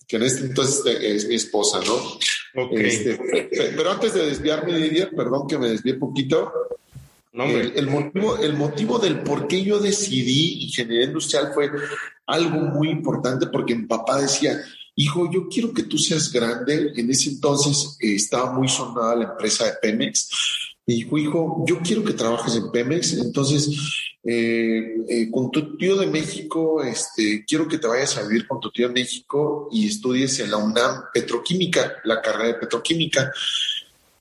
[0.07, 2.67] que en este entonces es mi esposa, ¿no?
[2.71, 3.19] Este,
[3.75, 6.51] pero antes de desviarme, Didier, perdón que me desvié poquito,
[7.33, 11.69] el, motivo, el motivo del por qué yo decidí ingeniería industrial fue
[12.27, 14.57] algo muy importante porque mi papá decía,
[14.95, 16.93] hijo, yo quiero que tú seas grande.
[16.95, 20.29] En ese entonces eh, estaba muy sonada la empresa de Pemex.
[20.87, 23.13] Me dijo, hijo, yo quiero que trabajes en Pemex.
[23.13, 23.69] Entonces,
[24.27, 28.59] eh, eh, con tu tío de México, este, quiero que te vayas a vivir con
[28.59, 33.31] tu tío de México y estudies en la UNAM Petroquímica, la carrera de Petroquímica.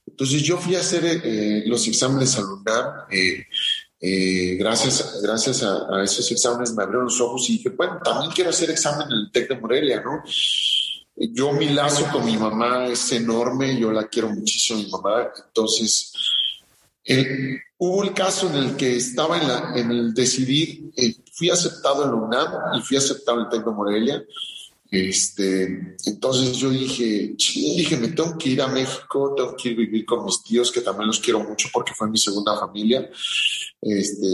[0.06, 3.06] Entonces yo fui a hacer eh, los exámenes al UNAM.
[3.10, 3.46] Eh,
[4.00, 8.50] eh, gracias, gracias a, esos exámenes me abrieron los ojos y dije, bueno, también quiero
[8.50, 10.22] hacer examen en el TEC de Morelia, ¿no?
[11.16, 15.30] Yo mi lazo con mi mamá es enorme, yo la quiero muchísimo, mi mamá.
[15.46, 16.12] Entonces,
[17.78, 20.90] hubo el caso en el que estaba en, la, en el decidir,
[21.32, 24.24] fui aceptado en la UNAM y fui aceptado en el TEC de Morelia
[24.94, 29.78] este, entonces yo dije, dije, me tengo que ir a México, tengo que ir a
[29.80, 33.10] vivir con mis tíos, que también los quiero mucho porque fue mi segunda familia.
[33.80, 34.26] Este,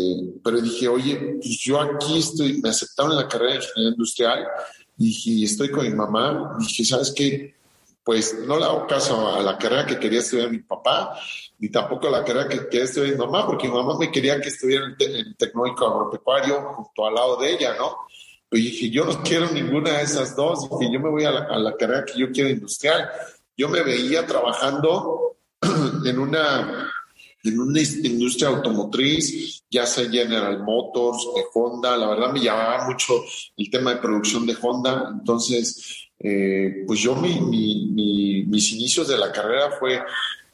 [0.44, 4.46] pero dije, oye, pues yo aquí estoy, me aceptaron en la carrera de ingeniería industrial,
[4.98, 7.54] dije, estoy con mi mamá, dije, ¿sabes qué?
[8.02, 11.18] Pues no le hago caso a la carrera que quería estudiar mi papá,
[11.58, 14.40] ni tampoco a la carrera que quería estudiar mi mamá, porque mi mamá me quería
[14.40, 17.96] que estuviera en el tecnológico agropecuario junto al lado de ella, ¿no?
[18.52, 20.68] Y dije, yo no quiero ninguna de esas dos.
[20.68, 23.08] Dije, yo me voy a la, carrera que yo quiero industrial.
[23.56, 25.36] Yo me veía trabajando
[26.04, 26.92] en una,
[27.44, 31.96] en una industria automotriz, ya sea General Motors, Honda.
[31.96, 33.22] La verdad me llamaba mucho
[33.56, 35.10] el tema de producción de Honda.
[35.12, 40.02] Entonces, eh, pues yo mi, mi, mis inicios de la carrera fue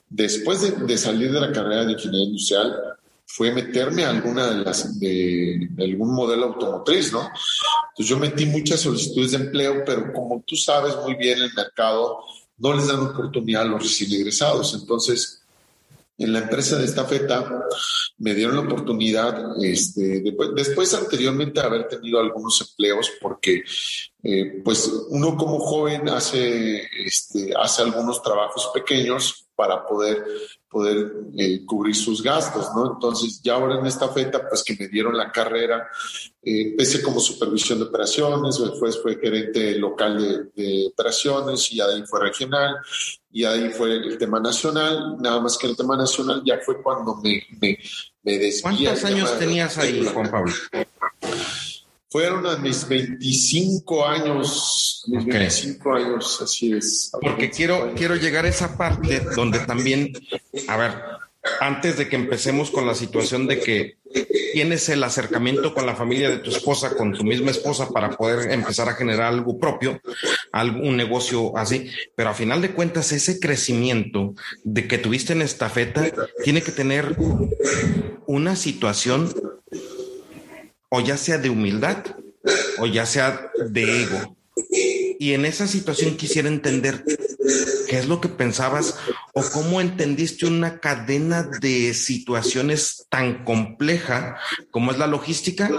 [0.08, 4.64] después de, de salir de la carrera de ingeniería industrial fue meterme a alguna de
[4.64, 7.20] las de, algún modelo automotriz, ¿no?
[7.20, 12.20] Entonces yo metí muchas solicitudes de empleo, pero como tú sabes muy bien el mercado
[12.58, 14.74] no les dan oportunidad a los recién egresados.
[14.80, 15.42] Entonces,
[16.18, 17.64] en la empresa de esta feta
[18.18, 20.22] me dieron la oportunidad, este,
[20.54, 23.62] después, anteriormente de haber tenido algunos empleos, porque
[24.28, 30.24] eh, pues uno como joven hace, este, hace algunos trabajos pequeños para poder
[30.68, 32.92] poder eh, cubrir sus gastos, ¿no?
[32.94, 35.88] Entonces, ya ahora en esta feta, pues que me dieron la carrera,
[36.42, 42.20] eh, empecé como supervisión de operaciones, después fue gerente local de, operaciones y ahí fue
[42.20, 42.76] regional
[43.30, 47.14] y ahí fue el tema nacional, nada más que el tema nacional ya fue cuando
[47.16, 47.78] me, me,
[48.22, 50.52] me ¿Cuántos años tenías ahí, Juan Pablo?
[52.16, 57.10] Fueron a mis 25 años, mis 25 años, así es.
[57.20, 60.14] Porque quiero, quiero llegar a esa parte donde también,
[60.66, 60.92] a ver,
[61.60, 63.98] antes de que empecemos con la situación de que
[64.54, 68.50] tienes el acercamiento con la familia de tu esposa, con tu misma esposa, para poder
[68.50, 70.00] empezar a generar algo propio,
[70.52, 71.90] algún negocio así.
[72.14, 74.32] Pero a final de cuentas, ese crecimiento
[74.64, 76.10] de que tuviste en esta feta
[76.42, 77.14] tiene que tener
[78.26, 79.34] una situación
[80.96, 81.98] o ya sea de humildad
[82.78, 84.36] o ya sea de ego.
[85.18, 87.04] Y en esa situación quisiera entender
[87.88, 88.98] qué es lo que pensabas
[89.34, 94.38] o cómo entendiste una cadena de situaciones tan compleja
[94.70, 95.70] como es la logística,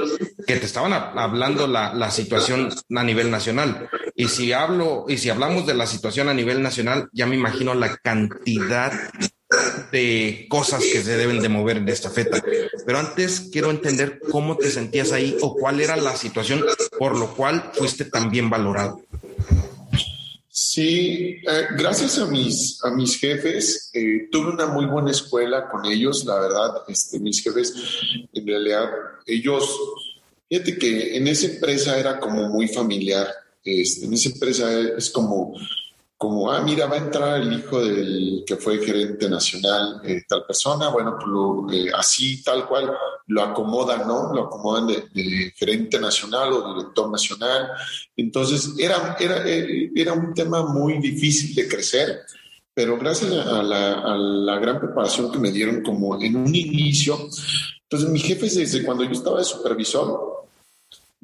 [0.46, 3.90] que te estaban hablando la, la situación a nivel nacional.
[4.16, 7.74] Y si hablo, y si hablamos de la situación a nivel nacional, ya me imagino
[7.74, 8.94] la cantidad
[9.92, 12.44] de cosas que se deben de mover en esta feta.
[12.86, 16.66] Pero antes quiero entender cómo te sentías ahí o cuál era la situación
[17.00, 19.02] por lo cual fuiste tan bien valorado.
[20.60, 25.86] Sí, eh, gracias a mis, a mis jefes, eh, tuve una muy buena escuela con
[25.86, 27.76] ellos, la verdad, este, mis jefes,
[28.34, 28.90] en realidad,
[29.28, 29.70] ellos,
[30.50, 33.28] fíjate que en esa empresa era como muy familiar,
[33.64, 35.54] este, en esa empresa es como
[36.18, 40.46] como, ah, mira, va a entrar el hijo del que fue gerente nacional, eh, tal
[40.48, 42.92] persona, bueno, pues eh, así, tal cual,
[43.28, 44.34] lo acomodan, ¿no?
[44.34, 47.70] Lo acomodan de, gerente nacional o director nacional.
[48.16, 52.22] Entonces, era, era, eh, era un tema muy difícil de crecer,
[52.74, 57.30] pero gracias a la, a la gran preparación que me dieron como en un inicio,
[57.84, 60.37] entonces mis jefes desde cuando yo estaba de supervisor,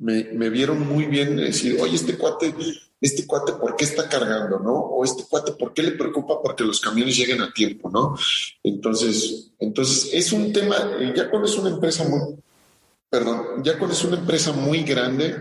[0.04, 2.54] me, vieron muy bien decir, oye, este cuate
[3.00, 4.74] este cuate por qué está cargando, ¿no?
[4.76, 8.18] O este cuate por qué le preocupa porque los camiones lleguen a tiempo, ¿no?
[8.64, 12.36] Entonces, entonces es un tema, eh, ya cuando es una empresa muy,
[13.10, 15.36] perdón, ya cuando es una empresa muy grande,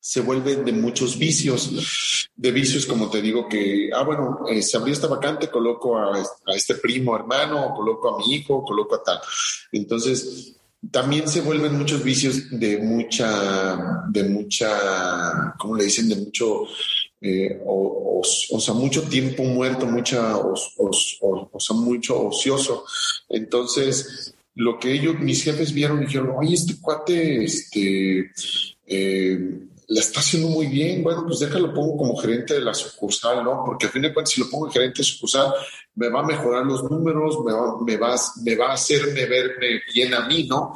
[0.00, 4.76] se vuelve de muchos vicios, de vicios como te digo que, ah, bueno, eh, se
[4.76, 9.04] abrió esta vacante, coloco a, a, este primo hermano, coloco a mi hijo, coloco a
[9.04, 9.20] tal.
[9.70, 10.56] Entonces,
[10.90, 16.08] también se vuelven muchos vicios de mucha, de mucha, ¿cómo le dicen?
[16.08, 16.64] De mucho,
[17.20, 22.84] eh, o, o, sea, mucho tiempo muerto, mucha, o, o, sea, mucho ocioso.
[23.28, 28.32] Entonces, lo que ellos, mis jefes vieron, dijeron, oye, este cuate, este,
[28.86, 29.58] eh,
[29.92, 33.62] la está haciendo muy bien, bueno, pues déjalo pongo como gerente de la sucursal, ¿no?
[33.64, 35.52] Porque a fin de cuentas, si lo pongo gerente de sucursal,
[35.94, 39.82] me va a mejorar los números, me va, me va, me va a hacerme verme
[39.92, 40.74] bien a mí, ¿no?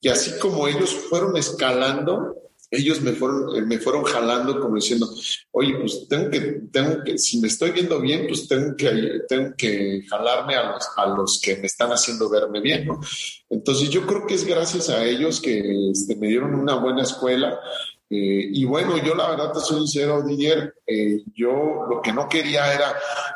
[0.00, 2.34] Y así como ellos fueron escalando,
[2.68, 5.08] ellos me fueron, eh, me fueron jalando como diciendo,
[5.52, 6.40] oye, pues tengo que,
[6.72, 10.88] tengo que, si me estoy viendo bien, pues tengo que, tengo que jalarme a los,
[10.96, 13.00] a los que me están haciendo verme bien, ¿no?
[13.48, 17.60] Entonces yo creo que es gracias a ellos que este, me dieron una buena escuela
[18.08, 22.28] eh, y bueno, yo la verdad te soy sincero, Didier, eh, yo lo que no
[22.28, 22.94] quería era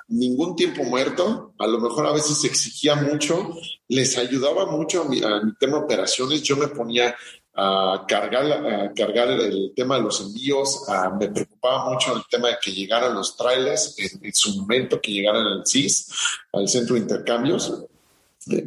[0.09, 3.57] ningún tiempo muerto, a lo mejor a veces exigía mucho,
[3.89, 5.21] les ayudaba mucho a mi,
[5.59, 7.17] tema de operaciones, yo me ponía
[7.53, 10.83] a cargar, a cargar el tema de los envíos,
[11.19, 15.47] me preocupaba mucho el tema de que llegaran los trailers en su momento, que llegaran
[15.47, 16.13] al CIS,
[16.53, 17.73] al centro de intercambios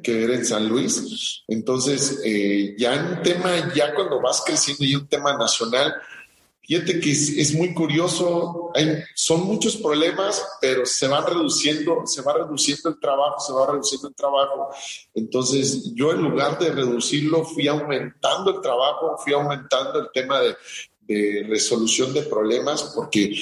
[0.02, 1.44] que era en San Luis.
[1.48, 5.94] Entonces, eh, ya en tema, ya cuando vas creciendo y un tema nacional,
[6.62, 12.34] fíjate que es, muy curioso, hay, son muchos problemas, pero se van reduciendo, se va
[12.34, 14.70] reduciendo el trabajo, se va reduciendo el trabajo.
[15.14, 21.46] Entonces, yo en lugar de reducirlo, fui aumentando el trabajo, fui aumentando el tema de
[21.50, 23.34] resolución de problemas, porque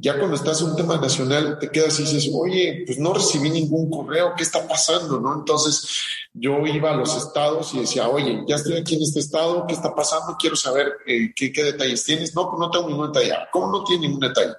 [0.00, 3.50] ya cuando estás en un tema nacional, te quedas y dices, oye, pues no recibí
[3.50, 5.18] ningún correo, ¿qué está pasando?
[5.18, 5.34] ¿No?
[5.34, 5.88] Entonces
[6.32, 9.74] yo iba a los estados y decía, oye, ya estoy aquí en este estado, ¿qué
[9.74, 10.36] está pasando?
[10.38, 12.32] Quiero saber eh, ¿qué, qué, detalles tienes.
[12.36, 13.34] No, pues no tengo ningún detalle.
[13.50, 14.52] ¿Cómo no tiene ningún detalle?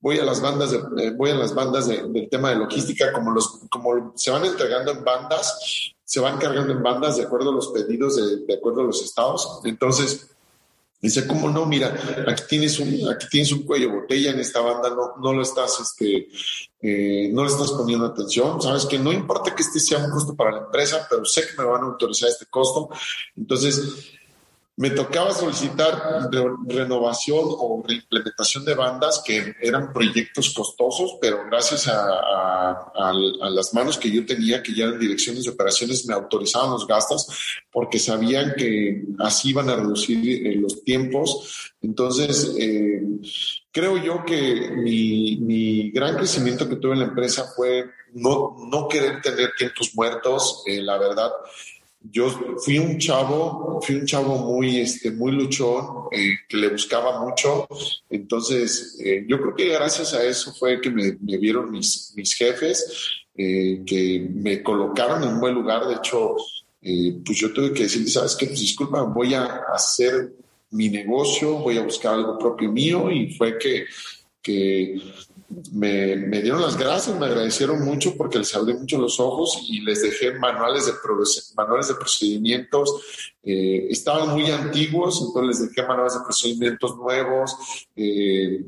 [0.00, 3.32] Voy a las bandas, de, eh, voy a las bandas del tema de logística, como,
[3.32, 7.54] los, como se van entregando en bandas, se van cargando en bandas de acuerdo a
[7.54, 9.60] los pedidos, de, de acuerdo a los estados.
[9.64, 10.30] Entonces,
[11.00, 11.64] Dice, ¿cómo no?
[11.64, 11.94] Mira,
[12.26, 15.78] aquí tienes un, aquí tienes un cuello botella en esta banda, no, no lo estás,
[15.80, 16.28] este,
[16.82, 18.60] eh, no le estás poniendo atención.
[18.60, 21.62] Sabes que no importa que este sea un costo para la empresa, pero sé que
[21.62, 22.88] me van a autorizar este costo.
[23.36, 23.80] Entonces,
[24.78, 26.30] me tocaba solicitar
[26.68, 33.12] renovación o reimplementación de bandas que eran proyectos costosos, pero gracias a,
[33.50, 37.26] las manos que yo tenía, que ya eran direcciones de operaciones, me autorizaban los gastos
[37.72, 41.72] porque sabían que así iban a reducir eh, los tiempos.
[41.82, 43.02] Entonces, eh,
[43.72, 49.20] creo yo que mi, gran crecimiento que tuve en la empresa fue no, no querer
[49.22, 51.32] tener tiempos muertos, eh, la verdad
[52.00, 57.24] yo fui un chavo, fui un chavo muy, este, muy luchón, eh, que le buscaba
[57.24, 57.66] mucho.
[58.08, 63.26] Entonces, eh, yo creo que gracias a eso fue que me, vieron mis, mis jefes,
[63.36, 65.86] eh, que me colocaron en un buen lugar.
[65.86, 66.36] De hecho,
[66.80, 68.46] pues yo tuve que decir, ¿sabes qué?
[68.46, 70.32] Pues disculpa, voy a hacer
[70.70, 73.10] mi negocio, voy a buscar algo propio mío.
[73.10, 73.86] Y fue que,
[74.40, 75.00] que
[75.72, 79.80] me, me, dieron las gracias, me agradecieron mucho porque les abrí mucho los ojos y
[79.80, 80.92] les dejé manuales de,
[81.56, 83.32] manuales de procedimientos.
[83.42, 87.56] Eh, estaban muy antiguos, entonces les dejé manuales de procedimientos nuevos.
[87.96, 88.62] Eh,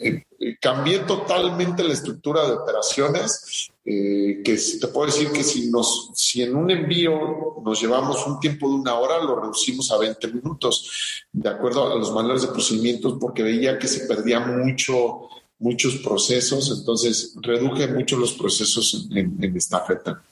[0.00, 0.24] eh,
[0.60, 6.56] cambié totalmente la estructura de operaciones, que te puedo decir que si, nos, si en
[6.56, 11.50] un envío nos llevamos un tiempo de una hora, lo reducimos a 20 minutos, de
[11.50, 17.34] acuerdo a los manuales de procedimientos, porque veía que se perdía mucho muchos procesos, entonces
[17.40, 20.22] reduje mucho los procesos en, en feta.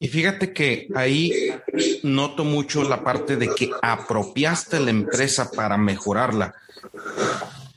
[0.00, 1.32] Y fíjate que ahí
[2.04, 6.54] noto mucho la parte de que apropiaste la empresa para mejorarla.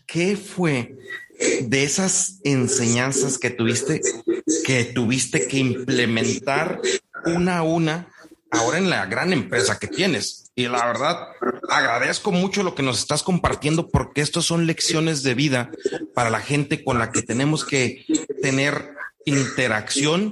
[0.05, 0.97] ¿Qué fue
[1.63, 4.01] de esas enseñanzas que tuviste
[4.65, 6.79] que tuviste que implementar
[7.25, 8.07] una a una
[8.51, 10.40] ahora en la gran empresa que tienes.
[10.55, 11.29] Y la verdad,
[11.69, 15.71] agradezco mucho lo que nos estás compartiendo porque estos son lecciones de vida
[16.13, 18.05] para la gente con la que tenemos que
[18.41, 20.31] tener interacción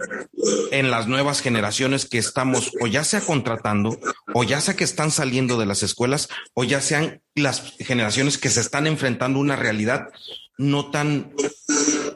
[0.72, 4.00] en las nuevas generaciones que estamos o ya sea contratando
[4.34, 8.50] o ya sea que están saliendo de las escuelas o ya sean las generaciones que
[8.50, 10.10] se están enfrentando una realidad
[10.58, 11.34] no tan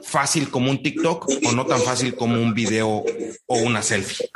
[0.04, 3.04] fácil como un TikTok o no tan fácil como un video
[3.46, 4.30] o una selfie.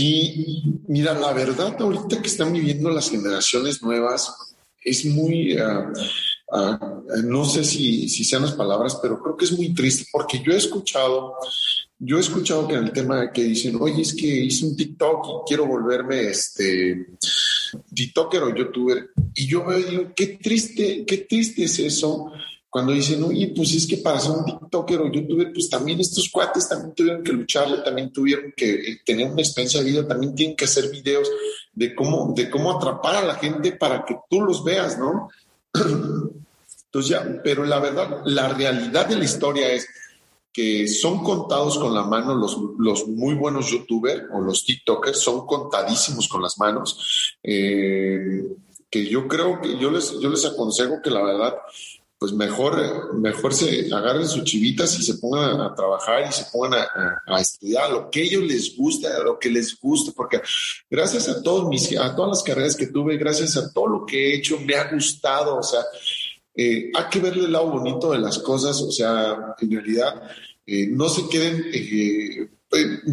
[0.00, 5.92] Sí, mira, la verdad, ahorita que están viviendo las generaciones nuevas, es muy, ah,
[6.52, 10.54] ah, no sé si, sean las palabras, pero creo que es muy triste porque yo
[10.54, 11.34] he escuchado,
[11.98, 15.26] yo he escuchado que en el tema que dicen, oye, es que hice un TikTok
[15.26, 17.08] y quiero volverme este
[17.94, 19.10] TikToker o YouTuber.
[19.34, 22.32] Y yo veo digo, qué triste, qué triste es eso
[22.70, 26.28] cuando dicen, oye, pues es que para ser un TikToker o YouTuber, pues también estos
[26.30, 30.36] cuates también tuvieron que lucharle, también tuvieron que eh, tener una experiencia de vida, también
[30.36, 31.28] tienen que hacer videos
[31.72, 35.28] de cómo, de cómo atrapar a la gente para que tú los veas, ¿no?
[35.74, 39.88] Entonces ya, pero la verdad, la realidad de la historia es
[40.52, 45.44] que son contados con la mano los, los muy buenos youtubers o los TikTokers, son
[45.44, 47.36] contadísimos con las manos.
[47.42, 48.44] Eh,
[48.88, 51.54] que yo creo que yo les, yo les aconsejo que la verdad
[52.20, 56.86] pues mejor, mejor se agarren sus chivitas y se pongan a, trabajar y se pongan
[57.26, 60.42] a, estudiar lo que ellos les gusta, lo que les guste, porque
[60.90, 64.18] gracias a todos mis, a todas las carreras que tuve, gracias a todo lo que
[64.18, 65.80] he hecho, me ha gustado, o sea,
[66.54, 70.22] eh, hay que verle el lado bonito de las cosas, o sea, en realidad,
[70.66, 72.50] eh, no se queden eh,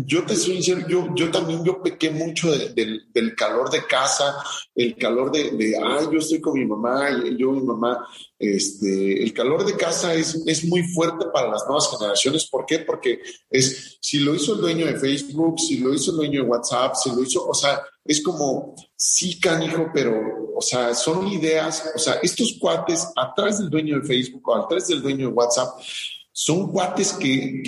[0.05, 0.77] yo te soy yo,
[1.15, 4.35] yo también yo pequé mucho del calor de casa,
[4.75, 9.33] el calor de, de, ay, yo estoy con mi mamá, yo mi mamá, este, el
[9.33, 12.45] calor de casa es, es muy fuerte para las nuevas generaciones.
[12.45, 12.79] ¿Por qué?
[12.79, 16.49] Porque es, si lo hizo el dueño de Facebook, si lo hizo el dueño de
[16.49, 20.13] WhatsApp, si lo hizo, o sea, es como, sí, canijo, pero,
[20.55, 24.87] o sea, son ideas, o sea, estos cuates atrás del dueño de Facebook o atrás
[24.87, 25.69] del dueño de WhatsApp,
[26.39, 27.63] son cuates que,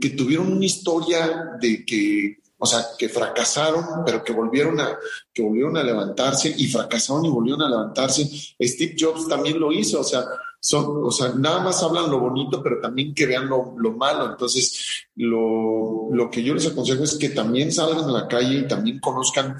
[0.00, 4.98] que, tuvieron una historia de que, o sea, que fracasaron, pero que volvieron a,
[5.32, 8.28] que volvieron a levantarse y fracasaron y volvieron a levantarse.
[8.60, 10.24] Steve Jobs también lo hizo, o sea,
[10.58, 14.32] son, o sea, nada más hablan lo bonito, pero también que vean lo, lo malo.
[14.32, 18.66] Entonces, lo, lo que yo les aconsejo es que también salgan a la calle y
[18.66, 19.56] también conozcan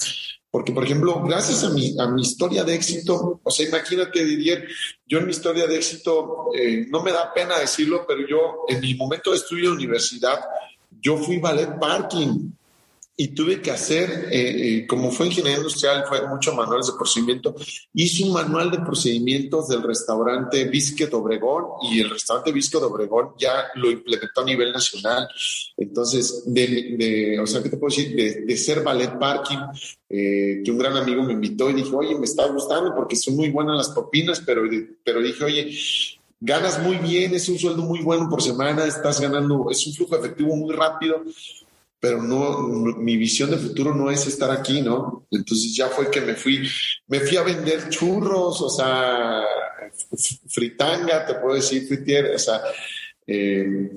[0.50, 4.66] porque, por ejemplo, gracias a mi, a mi historia de éxito, o sea, imagínate, Didier,
[5.06, 8.80] yo en mi historia de éxito, eh, no me da pena decirlo, pero yo en
[8.80, 10.40] mi momento de estudio de universidad,
[11.00, 12.50] yo fui ballet parking
[13.20, 17.52] y tuve que hacer, eh, eh, como fue ingeniería industrial, fue mucho manuales de procedimiento,
[17.92, 22.84] hice un manual de procedimientos del restaurante Bisque de Obregón y el restaurante Bisque de
[22.84, 25.28] Obregón ya lo implementó a nivel nacional.
[25.76, 28.14] Entonces, de, o sea, ¿qué te puedo decir?
[28.46, 29.58] De, ser ballet parking,
[30.08, 33.34] eh, que un gran amigo me invitó y dije, oye, me está gustando porque son
[33.34, 34.62] muy buenas las propinas, pero,
[35.02, 35.76] pero dije, oye,
[36.38, 40.14] ganas muy bien, es un sueldo muy bueno por semana, estás ganando, es un flujo
[40.14, 41.24] efectivo muy rápido
[42.00, 45.26] pero no, mi visión de futuro no es estar aquí, ¿no?
[45.30, 46.68] Entonces ya fue que me fui,
[47.08, 49.44] me fui a vender churros, o sea,
[50.48, 52.60] fritanga, te puedo decir, fritier, o sea,
[53.26, 53.90] eh,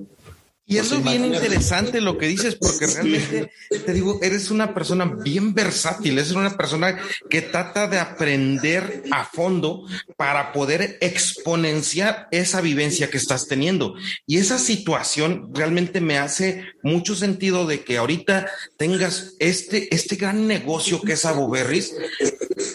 [0.72, 5.54] y es bien interesante lo que dices, porque realmente te digo, eres una persona bien
[5.54, 6.98] versátil, eres una persona
[7.30, 13.96] que trata de aprender a fondo para poder exponenciar esa vivencia que estás teniendo.
[14.26, 20.48] Y esa situación realmente me hace mucho sentido de que ahorita tengas este, este gran
[20.48, 21.94] negocio que es Aboberris,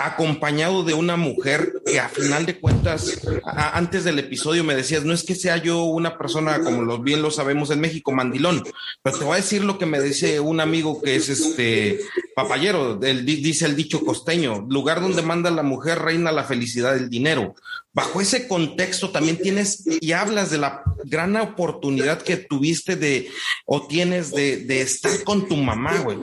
[0.01, 5.14] acompañado de una mujer que a final de cuentas, antes del episodio me decías, no
[5.14, 8.62] es que sea yo una persona como los bien lo sabemos en México, mandilón.
[9.03, 12.01] Pero te voy a decir lo que me dice un amigo que es este
[12.34, 17.55] papayero, dice el dicho costeño, lugar donde manda la mujer reina la felicidad del dinero.
[17.93, 23.30] Bajo ese contexto también tienes y hablas de la gran oportunidad que tuviste de
[23.64, 26.18] o tienes de, de estar con tu mamá, güey.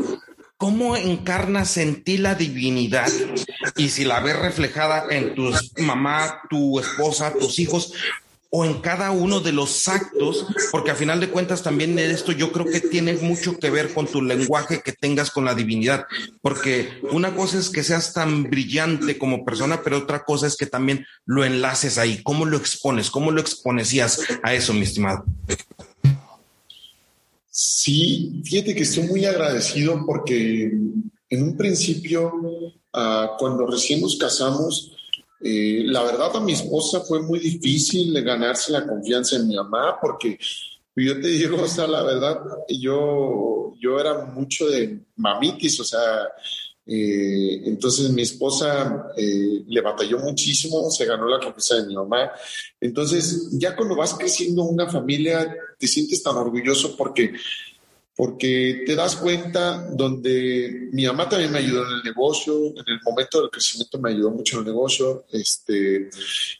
[0.57, 3.11] ¿Cómo encarnas en ti la divinidad?
[3.76, 7.93] Y si la ves reflejada en tu mamá, tu esposa, tus hijos,
[8.55, 12.51] o en cada uno de los actos, porque a final de cuentas también esto yo
[12.51, 16.05] creo que tiene mucho que ver con tu lenguaje que tengas con la divinidad,
[16.43, 20.67] porque una cosa es que seas tan brillante como persona, pero otra cosa es que
[20.67, 25.25] también lo enlaces ahí, cómo lo expones, cómo lo exponecías a eso, mi estimado.
[27.49, 30.65] Sí, fíjate que estoy muy agradecido porque
[31.27, 32.31] en un principio,
[32.93, 34.91] ah, cuando recién nos casamos,
[35.43, 39.97] eh, la verdad a mi esposa fue muy difícil ganarse la confianza en mi mamá
[40.01, 40.39] porque
[40.95, 42.39] yo te digo, o sea, la verdad,
[42.69, 46.29] yo, yo era mucho de mamitis, o sea,
[46.85, 52.31] eh, entonces mi esposa eh, le batalló muchísimo, se ganó la confianza de mi mamá.
[52.79, 57.33] Entonces, ya cuando vas creciendo una familia, te sientes tan orgulloso porque
[58.16, 63.01] porque te das cuenta donde mi mamá también me ayudó en el negocio, en el
[63.03, 66.09] momento del crecimiento me ayudó mucho en el negocio, este,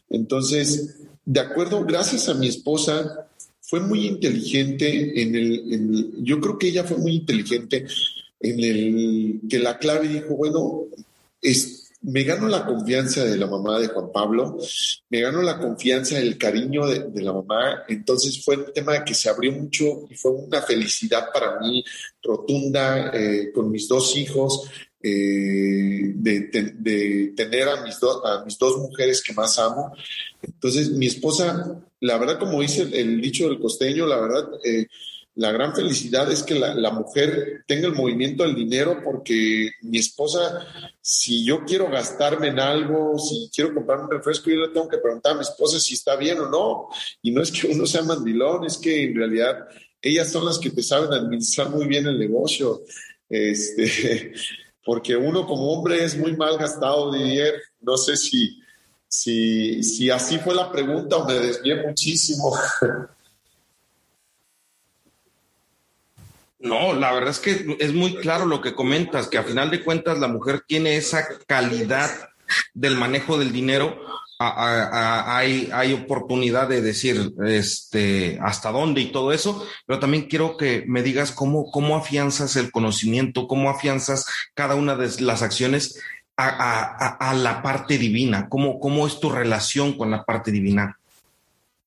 [0.10, 0.96] entonces,
[1.26, 3.28] de acuerdo, gracias a mi esposa,
[3.62, 7.86] fue muy inteligente en el, yo creo que ella fue muy inteligente
[8.40, 10.86] en el que la clave dijo, bueno,
[11.42, 14.58] es, me gano la confianza de la mamá de Juan Pablo,
[15.10, 19.30] me gano la confianza, el cariño de, la mamá, entonces fue un tema que se
[19.30, 21.84] abrió mucho y fue una felicidad para mí
[22.22, 24.70] rotunda eh, con mis dos hijos,
[25.02, 29.94] eh, de, tener a mis, a mis dos mujeres que más amo.
[30.42, 34.88] Entonces, mi esposa, la verdad, como dice el, dicho del costeño, la verdad, eh,
[35.36, 40.68] la gran felicidad es que la, mujer tenga el movimiento del dinero porque mi esposa,
[41.02, 45.00] si yo quiero gastarme en algo, si quiero comprar un refresco, yo le tengo que
[45.00, 46.88] preguntar a mi esposa si está bien o no.
[47.24, 49.68] Y no es que uno sea mandilón, es que en realidad
[50.02, 52.84] ellas son las que te saben administrar muy bien el negocio.
[53.28, 54.34] Este,
[54.86, 57.56] porque uno como hombre es muy mal gastado, Didier.
[57.82, 58.62] No sé si,
[59.08, 62.56] si, si así fue la pregunta o me desvié muchísimo.
[66.64, 69.84] No, la verdad es que es muy claro lo que comentas, que a final de
[69.84, 72.10] cuentas la mujer tiene esa calidad
[72.74, 74.00] del manejo del dinero.
[74.40, 80.86] hay, hay oportunidad de decir este, hasta dónde y todo eso, pero también quiero que
[80.88, 86.00] me digas cómo, cómo afianzas el conocimiento, cómo afianzas cada una de las acciones
[86.38, 90.98] a, la parte divina, cómo, cómo es tu relación con la parte divina.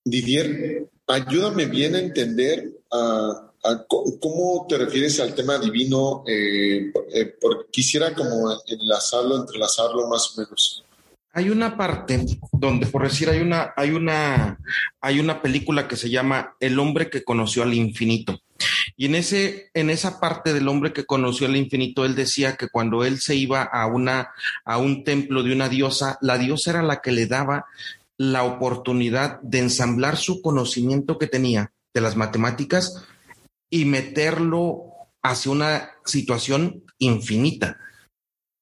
[0.04, 3.45] Didier, ayúdame bien a entender a
[3.88, 6.24] ¿Cómo te refieres al tema divino?
[6.26, 7.36] Eh, eh,
[7.70, 10.84] quisiera como enlazarlo, entrelazarlo más o menos.
[11.32, 14.58] Hay una parte donde, por decir, hay una, hay una,
[15.00, 18.40] hay una película que se llama El hombre que conoció al infinito.
[18.96, 22.68] Y en ese, en esa parte del hombre que conoció al infinito, él decía que
[22.68, 24.30] cuando él se iba a una,
[24.64, 27.66] a un templo de una diosa, la diosa era la que le daba
[28.16, 33.04] la oportunidad de ensamblar su conocimiento que tenía de las matemáticas
[33.70, 34.84] y meterlo
[35.22, 37.78] hacia una situación infinita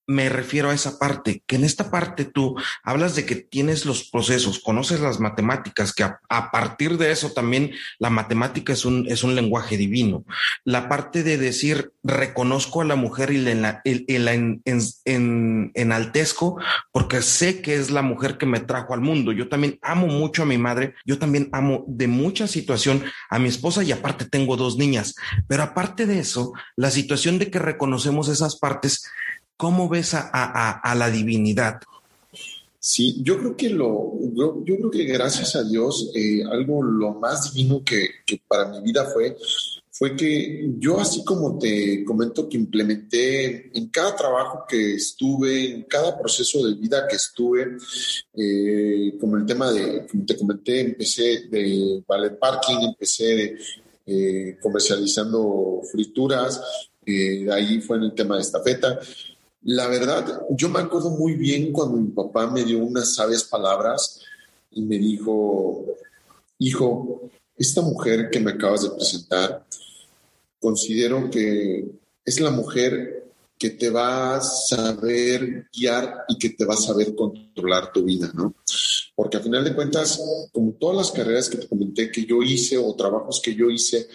[0.07, 4.11] me refiero a esa parte, que en esta parte tú hablas de que tienes los
[4.11, 9.25] procesos, conoces las matemáticas, que a, partir de eso también la matemática es un, es
[9.25, 10.25] un lenguaje divino.
[10.65, 16.59] La parte de decir, reconozco a la mujer y la, en, en, enaltezco
[16.93, 19.33] porque sé que es la mujer que me trajo al mundo.
[19.33, 23.49] Yo también amo mucho a mi madre, yo también amo de mucha situación a mi
[23.49, 25.15] esposa y aparte tengo dos niñas.
[25.49, 29.05] Pero aparte de eso, la situación de que reconocemos esas partes,
[29.57, 31.81] ¿Cómo ves a, la divinidad?
[32.81, 37.55] Sí, yo creo que lo, yo, creo que gracias a Dios, eh, algo lo más
[37.55, 38.09] divino que,
[38.47, 39.37] para mi vida fue,
[39.91, 45.83] fue que yo así como te comento que implementé en cada trabajo que estuve, en
[45.85, 47.79] cada proceso de vida que estuve,
[48.35, 53.57] eh, como el tema de, como te comenté, empecé de ballet parking, empecé
[54.05, 56.61] eh, comercializando frituras,
[57.07, 58.99] de ahí fue en el tema de estafeta.
[59.65, 64.21] La verdad, yo me acuerdo muy bien cuando mi papá me dio unas sabias palabras
[64.71, 65.87] y me dijo,
[66.59, 69.65] hijo, esta mujer que me acabas de presentar,
[70.61, 71.87] considero que
[72.25, 73.25] es la mujer
[73.57, 78.31] que te va a saber guiar y que te va a saber controlar tu vida,
[78.35, 78.55] ¿no?
[79.15, 80.21] Porque a final de cuentas,
[80.53, 84.09] como todas las carreras que te comenté que yo hice o trabajos que yo hice,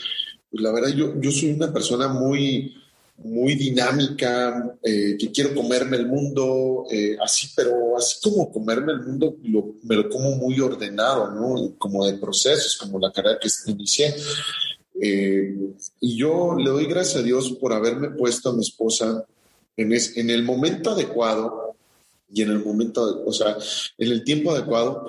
[0.52, 2.76] pues la verdad yo, yo soy una persona muy,
[3.24, 9.02] muy dinámica, eh, que quiero comerme el mundo, eh, así, pero así como comerme el
[9.02, 9.36] mundo,
[9.84, 11.76] me lo como muy ordenado, ¿no?
[11.78, 14.16] Como de procesos, como la carrera que inicié.
[15.02, 15.56] Eh,
[16.02, 19.26] y yo le doy gracias a Dios por haberme puesto a mi esposa
[19.76, 21.76] en, en el momento adecuado
[22.32, 23.58] y en el momento, o sea,
[23.98, 25.08] en el tiempo adecuado.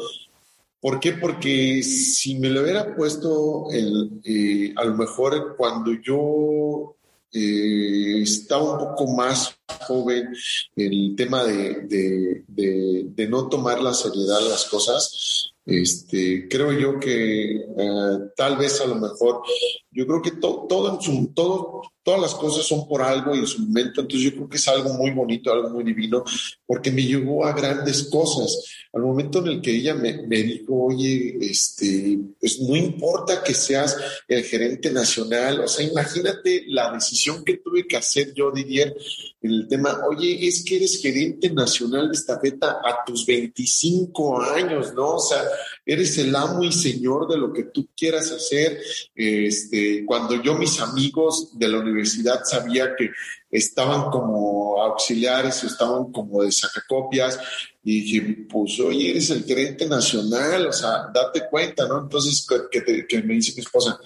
[0.80, 1.12] ¿Por qué?
[1.12, 6.96] Porque si me lo hubiera puesto el, a lo mejor cuando yo
[7.32, 9.56] eh, estaba un poco más
[9.86, 10.34] joven,
[10.76, 18.18] el tema de, de, no tomar la seriedad las cosas, este, creo yo que eh,
[18.36, 19.42] tal vez a lo mejor,
[19.90, 23.46] yo creo que todo en su, todo, todas las cosas son por algo y en
[23.46, 26.24] su momento, entonces yo creo que es algo muy bonito, algo muy divino,
[26.66, 28.64] porque me llevó a grandes cosas.
[28.92, 33.54] Al momento en el que ella me, me dijo, oye, este, pues no importa que
[33.54, 33.96] seas
[34.26, 38.96] el gerente nacional, o sea, imagínate la decisión que tuve que hacer yo, Didier,
[39.42, 44.92] en el tema, oye, es que eres gerente nacional de estafeta a tus 25 años,
[44.94, 45.16] ¿no?
[45.16, 45.42] O sea,
[45.84, 48.80] eres el amo y señor de lo que tú quieras hacer.
[49.14, 53.10] Este, cuando yo, mis amigos de la universidad sabía que
[53.50, 57.38] estaban como auxiliares, estaban como de sacacopias,
[57.82, 62.00] y dije, pues oye, eres el gerente nacional, o sea, date cuenta, ¿no?
[62.00, 63.98] Entonces, que, me dice mi esposa,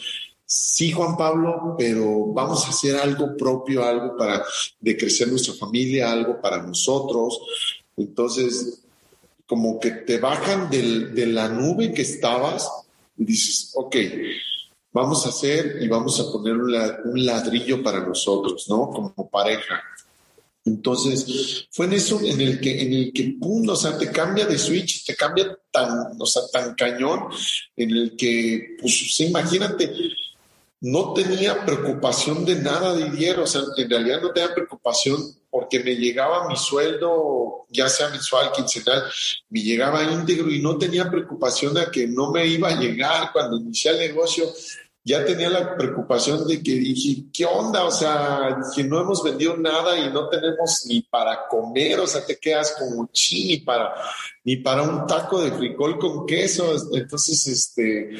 [0.47, 4.45] sí, Juan Pablo, pero vamos a hacer algo propio, algo para
[4.79, 7.41] de crecer nuestra familia, algo para nosotros.
[7.97, 8.84] Entonces,
[9.55, 12.69] como que te bajan de la nube que estabas
[13.17, 13.97] y dices, ok,
[14.91, 18.91] vamos a hacer y vamos a poner un ladrillo para nosotros, ¿no?
[18.91, 19.81] Como pareja.
[20.65, 24.45] Entonces, fue en eso en el que, en el que, pum, o sea, te cambia
[24.45, 27.29] de switch, te cambia tan, o sea, tan cañón,
[27.77, 29.89] en el que, pues, imagínate,
[30.85, 35.19] no tenía preocupación de nada de dinero, o sea, en realidad no tenía preocupación
[35.49, 39.03] porque me llegaba mi sueldo, ya sea mensual, quincenal,
[39.49, 43.57] me llegaba íntegro y no tenía preocupación de que no me iba a llegar cuando
[43.57, 44.45] inicié el negocio
[45.07, 47.85] ya tenía la preocupación de que dije, ¿qué onda?
[47.85, 52.25] O sea, que no hemos vendido nada y no tenemos ni para comer, o sea,
[52.25, 53.95] te quedas como chi, ni para,
[54.45, 56.75] ni para un taco de frijol con queso.
[56.95, 58.17] Entonces, este,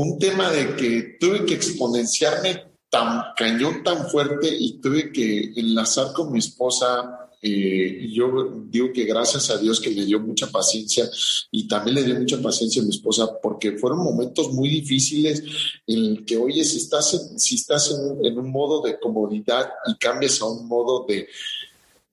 [0.00, 6.12] un tema de que tuve que exponenciarme tan cañón, tan fuerte y tuve que enlazar
[6.12, 11.08] con mi esposa eh, yo digo que gracias a Dios que le dio mucha paciencia
[11.52, 15.44] y también le dio mucha paciencia a mi esposa porque fueron momentos muy difíciles
[15.86, 20.40] en el que, oye, si estás, si estás en un modo de comodidad y cambias
[20.40, 21.28] a un modo de,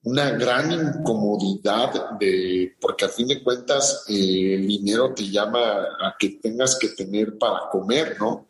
[0.06, 5.58] una gran incomodidad de, porque a fin de cuentas eh, el dinero te llama
[6.00, 8.46] a que tengas que tener para comer, ¿no?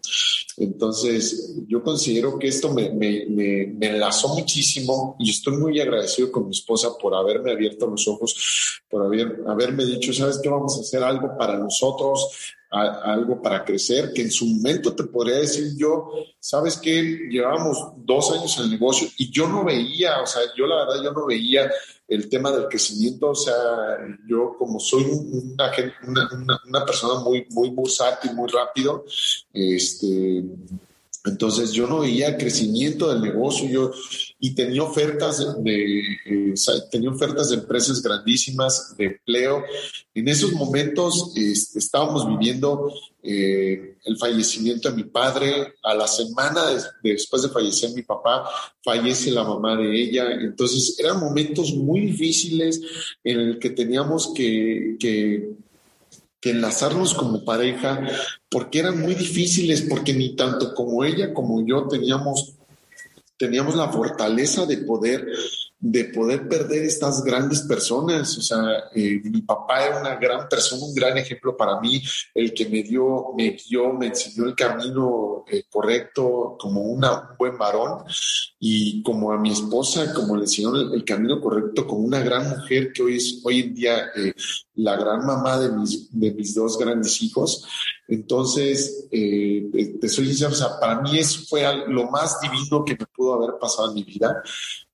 [0.59, 6.45] Entonces, yo considero que esto me, me, me, enlazó muchísimo y estoy muy agradecido con
[6.45, 10.51] mi esposa por haberme abierto los ojos, por haber, haberme dicho, ¿sabes qué?
[10.51, 15.37] Vamos a hacer algo para nosotros, algo para crecer, que en su momento te podría
[15.37, 20.27] decir yo, sabes que llevamos dos años en el negocio y yo no veía, o
[20.27, 21.71] sea, yo la verdad yo no veía
[22.09, 23.55] el tema del crecimiento, o sea,
[24.29, 25.71] yo como soy una,
[26.67, 29.05] una, persona muy, muy bursátil, muy rápido,
[29.53, 30.45] este,
[31.25, 33.93] entonces yo no veía crecimiento del negocio, yo
[34.39, 36.55] y tenía ofertas de eh,
[36.91, 39.64] tenía ofertas de empresas grandísimas de empleo.
[40.14, 45.74] En esos momentos este, estábamos viviendo eh, el fallecimiento de mi padre.
[45.82, 46.62] A la semana
[47.03, 48.49] después de fallecer mi papá,
[48.84, 50.30] fallece la mamá de ella.
[50.32, 52.80] Entonces eran momentos muy difíciles
[53.24, 55.57] en el que teníamos que, que
[56.39, 58.07] que enlazarnos como pareja,
[58.49, 62.55] porque eran muy difíciles, porque ni tanto como ella como yo teníamos,
[63.37, 65.26] teníamos la fortaleza de poder
[65.78, 68.37] de poder perder estas grandes personas.
[68.39, 72.03] O sea, eh, mi papá era una gran persona, un gran ejemplo para mí,
[72.34, 77.37] el que me dio, me guió, me enseñó el camino eh, correcto como una, un
[77.39, 78.05] buen varón
[78.59, 82.93] y como a mi esposa, como le enseñó el, camino correcto como una gran mujer
[82.93, 84.34] que hoy es hoy en día eh,
[84.77, 87.66] la gran mamá de mis, de mis dos grandes hijos.
[88.09, 93.07] Entonces, te soy sincero, o sea, para mí eso fue lo más divino que me
[93.07, 94.43] pudo haber pasado en mi vida.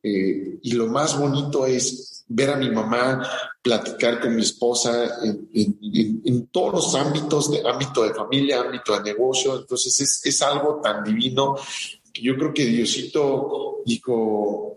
[0.03, 3.23] Eh, y lo más bonito es ver a mi mamá
[3.61, 5.21] platicar con mi esposa
[5.53, 9.57] en, todos los ámbitos, de, ámbito de familia, ámbito de negocio.
[9.57, 11.57] Entonces es, es algo tan divino
[12.13, 14.77] que yo creo que Diosito dijo,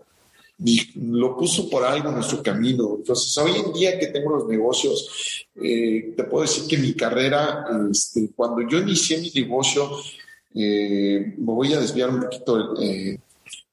[0.95, 2.95] lo puso por algo en nuestro camino.
[2.97, 7.65] Entonces, hoy en día que tengo los negocios, eh, te puedo decir que mi carrera,
[7.91, 9.99] este, cuando yo inicié mi negocio,
[10.53, 13.19] eh, me voy a desviar un poquito eh,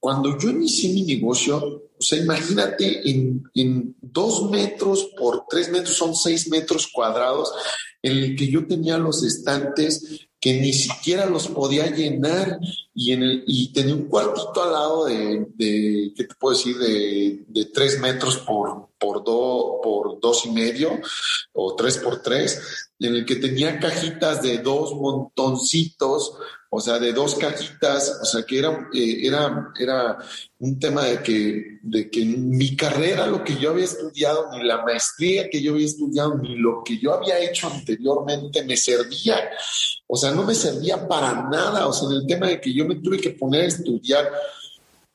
[0.02, 1.58] cuando yo inicié mi negocio,
[1.96, 7.52] o sea, imagínate en, dos metros por tres metros, son seis metros cuadrados,
[8.02, 12.58] en el que yo tenía los estantes que ni siquiera los podía llenar
[12.92, 16.76] y, en el, y tenía un cuartito al lado de, de ¿qué te puedo decir?
[16.78, 21.00] De, de tres metros por, por, por dos y medio
[21.52, 22.60] o tres por tres,
[22.98, 26.32] en el que tenía cajitas de dos montoncitos
[26.74, 30.16] o sea, de dos cajitas, o sea, que era, eh, era, era
[30.58, 34.82] un tema de que, de que mi carrera, lo que yo había estudiado, ni la
[34.82, 39.50] maestría que yo había estudiado, ni lo que yo había hecho anteriormente me servía.
[40.06, 41.86] O sea, no me servía para nada.
[41.86, 44.32] O sea, en el tema de que yo me tuve que poner a estudiar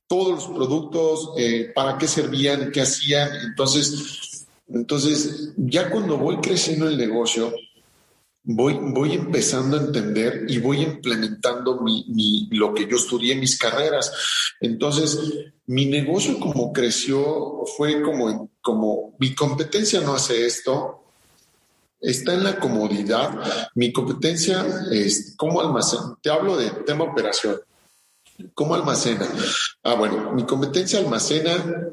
[0.06, 3.32] todos los productos, eh, para qué servían, qué hacían.
[3.48, 7.52] Entonces, entonces, ya cuando voy creciendo el negocio,
[8.48, 14.12] voy, voy empezando a entender y voy implementando mi, lo que yo estudié, mis carreras.
[14.62, 15.20] Entonces,
[15.66, 21.04] mi negocio como creció fue como, como mi competencia no hace esto,
[22.00, 23.38] está en la comodidad.
[23.76, 26.18] Mi competencia es cómo almacena.
[26.22, 27.60] Te hablo de tema operación.
[28.54, 29.28] ¿Cómo almacena?
[29.84, 31.92] Ah, bueno, mi competencia almacena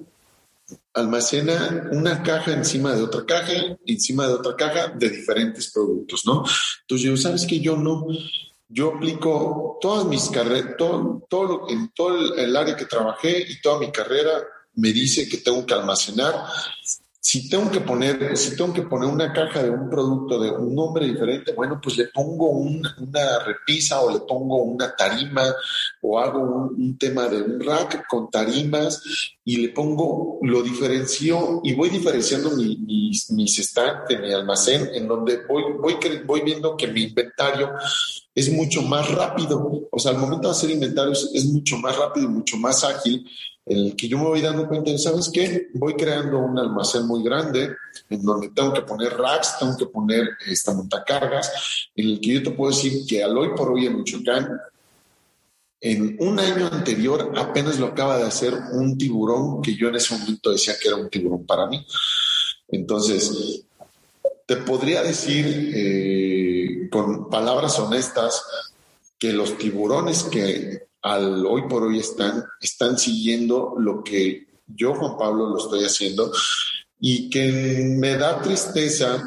[0.93, 3.53] almacena una caja encima de otra caja,
[3.87, 6.45] encima de otra caja de diferentes productos, ¿no?
[6.83, 8.07] Entonces yo, ¿sabes que Yo no,
[8.68, 13.79] yo aplico todas mis carreras, todo, todo, en todo el área que trabajé y toda
[13.79, 14.31] mi carrera
[14.77, 16.35] me dice que tengo que almacenar
[17.27, 20.75] si tengo que poner, si tengo que poner una caja de un producto de un
[20.75, 25.43] nombre diferente, bueno, pues le pongo una repisa o le pongo una tarima
[26.03, 29.03] o hago un, tema de un rack con tarimas
[29.43, 35.09] y le pongo, lo diferencio y voy diferenciando mi, mis, mis estantes, mi almacén, en
[35.09, 35.97] donde voy, voy,
[36.27, 37.70] voy viendo que mi inventario
[38.35, 39.89] es mucho más rápido.
[39.91, 43.27] O sea, al momento de hacer inventarios es mucho más rápido y mucho más ágil
[43.67, 45.69] el que yo me voy dando cuenta de, ¿sabes qué?
[45.75, 47.75] Voy creando un almacén muy grande
[48.11, 52.43] en donde tengo que poner racks, tengo que poner esta montacargas, en el que yo
[52.43, 54.61] te puedo decir que al hoy por hoy en Michoacán,
[55.81, 60.17] en un año anterior apenas lo acaba de hacer un tiburón que yo en ese
[60.17, 61.87] momento decía que era un tiburón para mí.
[62.69, 63.65] Entonces,
[64.47, 68.45] te podría decir eh, con palabras honestas
[69.19, 75.19] que los tiburones que al hoy por hoy están, están siguiendo lo que yo, Juan
[75.19, 76.33] Pablo, lo estoy haciendo
[76.99, 79.23] y que me da tristeza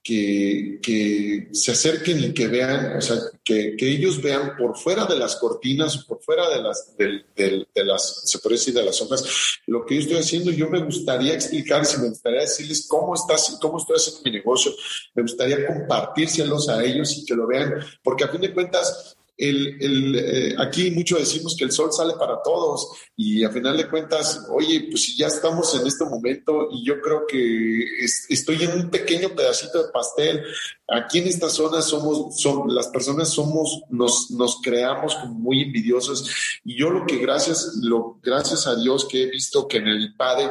[0.00, 5.04] que, que, se acerquen y que vean, o sea, que, que, ellos vean por fuera
[5.06, 9.02] de las cortinas por fuera de las, de, de, las, se puede decir, de las
[9.02, 10.52] hojas, lo que yo estoy haciendo.
[10.52, 14.72] Yo me gustaría explicar, si me gustaría decirles cómo, estás, cómo estoy haciendo mi negocio,
[15.14, 19.80] me gustaría compartírselos a ellos y que lo vean, porque a fin de cuentas, el,
[19.80, 23.88] el, eh, aquí mucho decimos que el sol sale para todos y a final de
[23.88, 27.84] cuentas, oye, pues si ya estamos en este momento y yo creo que
[28.28, 30.42] estoy en un pequeño pedacito de pastel,
[30.88, 36.28] aquí en esta zona somos, son, las personas somos, nos, nos creamos como muy envidiosos
[36.64, 40.02] y yo lo que gracias, lo, gracias a Dios que he visto que en el
[40.02, 40.50] IPADE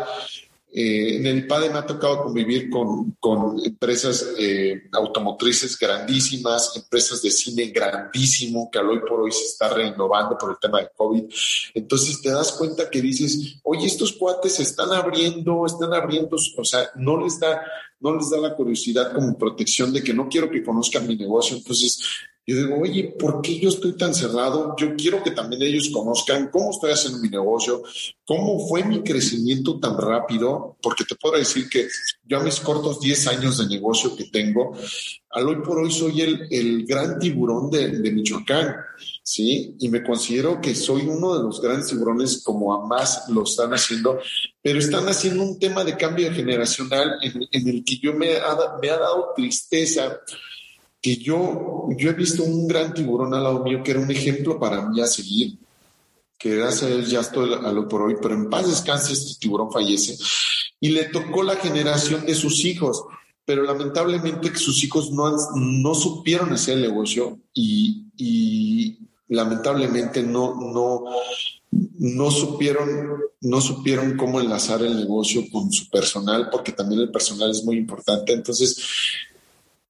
[0.69, 7.21] eh, en el IPADE me ha tocado convivir con, con empresas eh, automotrices grandísimas, empresas
[7.21, 10.89] de cine grandísimo, que al hoy por hoy se está renovando por el tema de
[10.93, 11.23] COVID.
[11.73, 16.65] Entonces te das cuenta que dices, oye, estos cuates se están abriendo, están abriendo, o
[16.65, 17.61] sea, no les da,
[18.01, 21.55] no les da la curiosidad como protección de que no quiero que conozcan mi negocio.
[21.55, 22.03] Entonces
[22.49, 24.73] yo digo, oye, ¿por qué yo estoy tan cerrado?
[24.77, 27.83] Yo quiero que también ellos conozcan cómo estoy haciendo mi negocio,
[28.23, 31.89] cómo fue mi crecimiento tan rápido, porque te puedo decir que
[32.23, 34.77] yo a mis cortos 10 años de negocio que tengo,
[35.31, 38.77] al hoy por hoy soy el, el gran tiburón de, de Michoacán,
[39.21, 39.75] ¿sí?
[39.79, 43.73] Y me considero que soy uno de los grandes tiburones como a más lo están
[43.73, 44.21] haciendo,
[44.61, 48.37] pero están haciendo un tema de cambio generacional en, en el que yo me
[48.81, 50.21] me ha dado tristeza
[51.01, 54.59] que yo, yo he visto un gran tiburón al lado mío que era un ejemplo
[54.59, 55.57] para mí a seguir,
[56.37, 59.39] que gracias a él ya estoy a lo por hoy, pero en paz descanse, este
[59.39, 60.17] tiburón fallece,
[60.79, 63.03] y le tocó la generación de sus hijos,
[63.45, 68.97] pero lamentablemente sus hijos no, no supieron hacer el negocio y, y
[69.29, 71.05] lamentablemente no, no,
[71.71, 72.89] no supieron,
[73.41, 77.77] no supieron cómo enlazar el negocio con su personal, porque también el personal es muy
[77.77, 78.33] importante.
[78.33, 78.77] Entonces,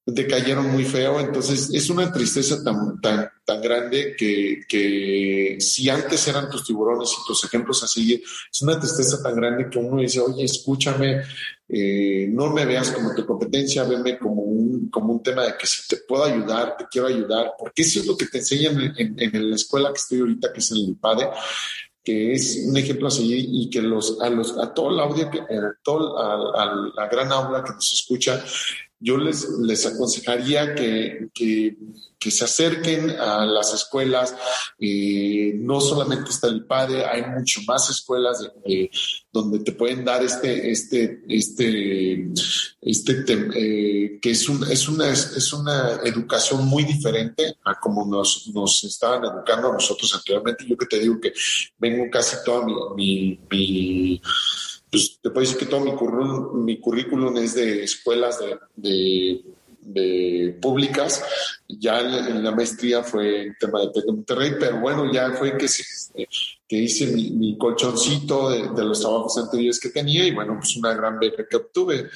[0.09, 6.25] decayeron muy feo, entonces es una tristeza tan, tan, tan grande que, que, si antes
[6.29, 10.01] eran tus tiburones y tus ejemplos a seguir, es una tristeza tan grande que uno
[10.01, 11.23] dice, oye, escúchame,
[11.67, 15.67] eh, no me veas como tu competencia, veme como un, como un tema de que
[15.67, 19.15] si te puedo ayudar, te quiero ayudar, porque eso es lo que te enseñan en,
[19.17, 21.29] en, la escuela que estoy ahorita, que es el IPADE,
[22.01, 25.27] que es un ejemplo a seguir y que los, a, los, a todo el audio,
[25.27, 28.41] a, todo, a, a la gran aula que nos escucha,
[28.99, 31.75] yo les, les aconsejaría que, que,
[32.29, 34.35] se acerquen a las escuelas.
[34.79, 38.45] Eh, no solamente está el IPADE, hay mucho más escuelas
[39.31, 42.27] donde te pueden dar este, este, este,
[42.81, 43.25] este
[43.55, 48.83] eh, que es, un, es, una, es una educación muy diferente a como nos, nos
[48.83, 50.65] estaban educando a nosotros anteriormente.
[50.67, 51.31] Yo que te digo que
[51.77, 54.21] vengo casi toda mi, mi, mi
[54.97, 58.39] pues te puedo decir que todo mi currículum, mi currículum es de escuelas
[58.75, 59.43] de,
[59.79, 61.23] de, públicas.
[61.67, 65.67] Ya en, la maestría fue el tema de Monterrey, pero bueno, ya fue que,
[66.67, 71.19] que hice mi, colchoncito de, los trabajos anteriores que tenía y bueno, pues una gran
[71.19, 72.09] beca que obtuve.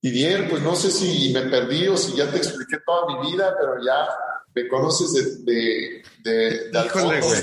[0.00, 3.30] Y bien, pues no sé si me perdí o si ya te expliqué toda mi
[3.30, 4.08] vida, pero ya
[4.54, 7.40] me conoces de, de, de Híjole, güey.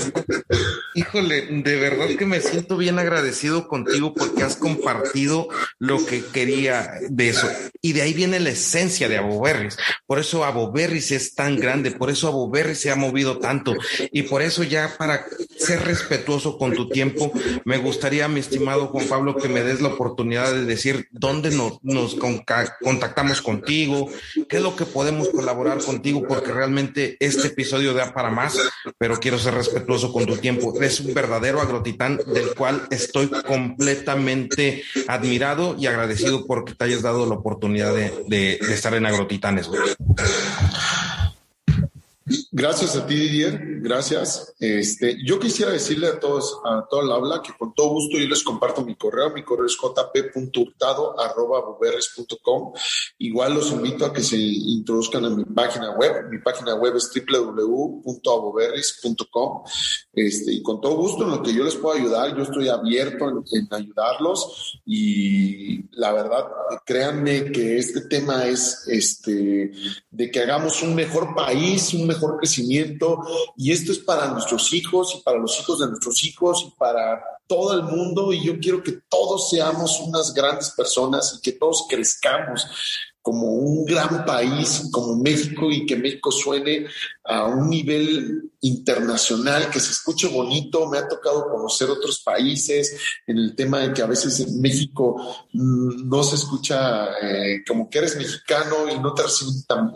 [0.93, 5.47] Híjole, de verdad que me siento bien agradecido contigo porque has compartido
[5.79, 7.47] lo que quería de eso.
[7.81, 9.77] Y de ahí viene la esencia de Aboberris.
[10.05, 13.73] Por eso Aboberris es tan grande, por eso Aboberris se ha movido tanto.
[14.11, 15.25] Y por eso ya para
[15.57, 17.31] ser respetuoso con tu tiempo,
[17.65, 22.15] me gustaría, mi estimado Juan Pablo, que me des la oportunidad de decir dónde nos
[22.15, 24.09] contactamos contigo,
[24.49, 28.57] qué es lo que podemos colaborar contigo, porque realmente Este episodio da para más,
[28.97, 30.73] pero quiero ser respetuoso con tu tiempo.
[30.77, 37.25] Eres un verdadero agrotitán del cual estoy completamente admirado y agradecido porque te hayas dado
[37.25, 39.69] la oportunidad de, estar en Agrotitanes.
[42.51, 43.81] Gracias a ti, Didier.
[43.81, 44.53] Gracias.
[44.59, 48.27] Este, yo quisiera decirle a todos, a toda la habla, que con todo gusto yo
[48.27, 49.31] les comparto mi correo.
[49.31, 52.73] Mi correo es jp.hurtado.com.
[53.17, 56.29] Igual los invito a que se introduzcan en mi página web.
[56.29, 59.63] Mi página web es www.aboberris.com.
[60.13, 63.29] Este, y con todo gusto, en lo que yo les puedo ayudar, yo estoy abierto
[63.29, 64.79] en, en ayudarlos.
[64.85, 66.45] Y la verdad,
[66.85, 69.71] créanme que este tema es este,
[70.09, 73.21] de que hagamos un mejor país, un mejor crecimiento.
[73.57, 77.21] Y esto es para nuestros hijos y para los hijos de nuestros hijos y para
[77.47, 78.31] todo el mundo.
[78.33, 82.67] Y yo quiero que todos seamos unas grandes personas y que todos crezcamos
[83.21, 86.87] como un gran país como México y que México suene
[87.23, 90.89] a un nivel internacional, que se escuche bonito.
[90.89, 92.97] Me ha tocado conocer otros países
[93.27, 95.15] en el tema de que a veces en México
[95.53, 99.93] mm, no se escucha eh, como que eres mexicano y no te reciben tan,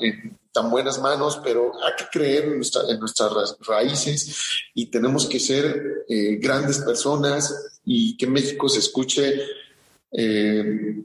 [0.51, 2.59] tan buenas manos, pero hay que creer en,
[2.99, 9.41] nuestras raíces y tenemos que ser eh, grandes personas y que México se escuche.
[10.11, 11.03] Eh,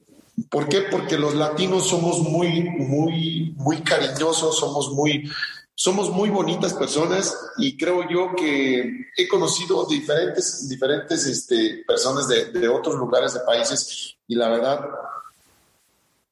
[0.49, 0.82] ¿Por qué?
[0.82, 5.30] Porque los latinos somos muy, muy, muy cariñosos, somos muy,
[5.74, 12.68] somos muy bonitas personas y creo yo que he conocido diferentes, diferentes este, personas de,
[12.68, 14.88] otros lugares de países y la verdad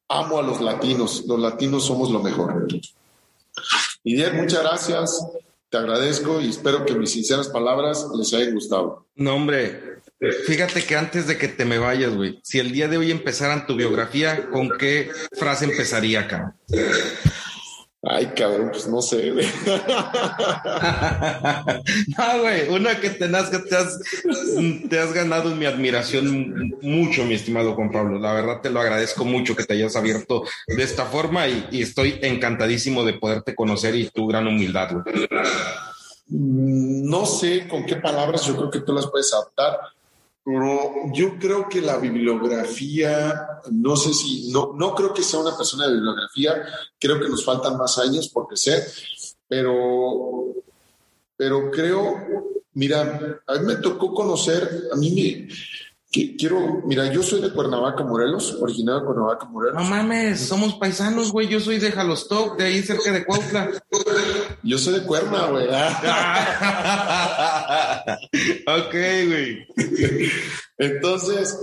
[0.08, 1.24] amo a los latinos.
[1.26, 2.68] Los latinos somos lo mejor.
[4.04, 5.26] Idier, muchas gracias.
[5.70, 9.06] Te agradezco y espero que mis sinceras palabras les hayan gustado.
[9.16, 9.97] No, hombre,
[10.46, 13.66] fíjate que antes de que te me vayas, güey, si el día de hoy empezaran
[13.66, 16.54] tu biografía, ¿con qué frase empezaría acá?
[18.02, 19.44] Ay, cabrón, pues no sé, güey.
[22.16, 23.98] no, güey, una que tenás que te has,
[24.88, 28.20] te has ganado mi admiración mucho, mi estimado Juan Pablo.
[28.20, 32.20] La verdad te lo agradezco mucho que te hayas abierto de esta forma y, estoy
[32.22, 35.26] encantadísimo de poderte conocer y tu gran humildad, güey.
[36.28, 39.80] No sé con qué palabras yo creo que tú las puedes adaptar
[40.50, 45.54] pero yo creo que la bibliografía, no sé si, no, no creo que sea una
[45.54, 46.64] persona de bibliografía,
[46.98, 48.82] creo que nos faltan más años por crecer,
[49.46, 50.54] pero,
[51.36, 52.16] pero creo,
[52.72, 55.54] mira, a mí me tocó conocer, a mí me,
[56.10, 59.82] quiero, mira, yo soy de Cuernavaca, Morelos, originario de Cuernavaca, Morelos.
[59.82, 61.48] No mames, somos paisanos, güey.
[61.48, 63.70] Yo soy de Jalostoc, de ahí cerca de Cuautla.
[64.62, 65.66] Yo soy de Cuerna, güey.
[68.66, 68.92] ok,
[69.26, 69.66] güey.
[70.78, 71.58] Entonces,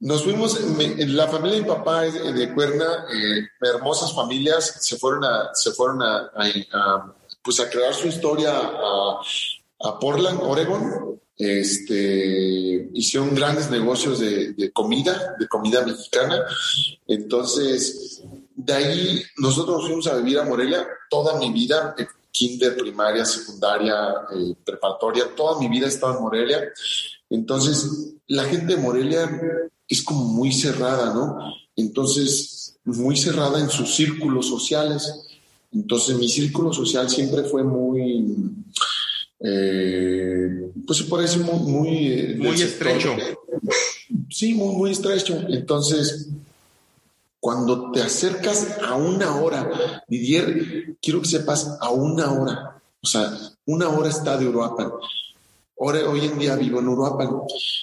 [0.00, 5.24] nos fuimos, la familia de mi papá es de Cuerna, eh, hermosas familias, se fueron
[5.24, 6.30] a, se fueron a,
[7.42, 9.20] pues a crear su historia a,
[9.80, 16.44] a Portland, Oregon este, hicieron grandes negocios de, comida, de comida mexicana.
[17.06, 18.22] Entonces,
[18.58, 21.94] de ahí nosotros fuimos a vivir a Morelia toda mi vida,
[22.32, 23.94] kinder, primaria, secundaria,
[24.34, 26.60] eh, preparatoria, toda mi vida he estado en Morelia.
[27.30, 29.30] Entonces, la gente de Morelia
[29.86, 31.38] es como muy cerrada, ¿no?
[31.76, 35.26] Entonces, muy cerrada en sus círculos sociales.
[35.72, 38.34] Entonces, mi círculo social siempre fue muy
[39.40, 41.58] eh, pues se parece muy...
[41.60, 43.14] Muy, muy estrecho.
[44.30, 45.40] Sí, muy, muy estrecho.
[45.48, 46.28] Entonces,
[47.40, 53.30] cuando te acercas a una hora, Didier, quiero que sepas a una hora, o sea,
[53.66, 54.90] una hora está de Uruapan.
[55.80, 57.28] Ahora, hoy en día vivo en Uruapan.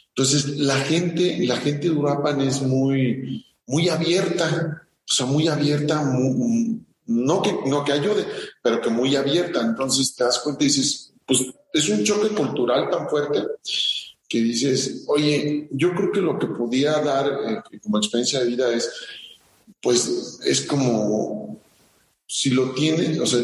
[0.09, 6.03] Entonces, la gente, la gente de Uruapan es muy, muy abierta, o sea, muy abierta,
[6.03, 8.25] no, que, no que ayude,
[8.61, 9.61] pero que muy abierta.
[9.61, 13.43] Entonces, te das cuenta y dices, pues es un choque cultural tan fuerte
[14.27, 18.73] que dices, oye, yo creo que lo que podía dar eh, como experiencia de vida
[18.73, 18.91] es,
[19.85, 21.61] pues es como,
[22.25, 23.41] si lo tienes, o sea,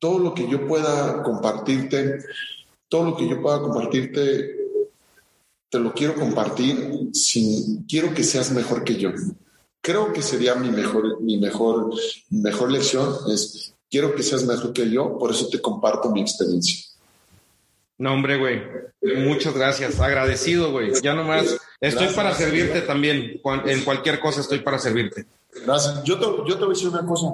[0.00, 2.24] todo lo que yo pueda compartirte,
[2.88, 4.56] todo lo que yo pueda compartirte,
[5.68, 9.12] te lo quiero compartir sin, quiero que seas mejor que yo.
[9.80, 11.94] Creo que sería mi mejor, mi mejor,
[12.30, 16.84] mejor lección es quiero que seas mejor que yo, por eso te comparto mi experiencia.
[17.96, 18.60] No, hombre, güey.
[19.24, 20.00] Muchas gracias.
[20.00, 20.90] Agradecido, güey.
[21.00, 21.56] Ya nomás.
[21.80, 23.40] Estoy para servirte también.
[23.66, 25.26] En cualquier cosa estoy para servirte.
[25.64, 26.02] Gracias.
[26.04, 27.28] Yo te, yo te voy a decir una cosa.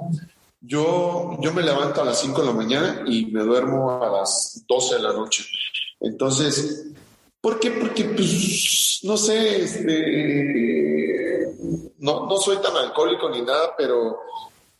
[0.61, 4.63] Yo, yo me levanto a las 5 de la mañana y me duermo a las
[4.67, 5.45] 12 de la noche.
[5.99, 6.87] Entonces,
[7.39, 7.71] ¿por qué?
[7.71, 11.11] Porque, pues, no sé, este,
[11.99, 14.19] no, no soy tan alcohólico ni nada, pero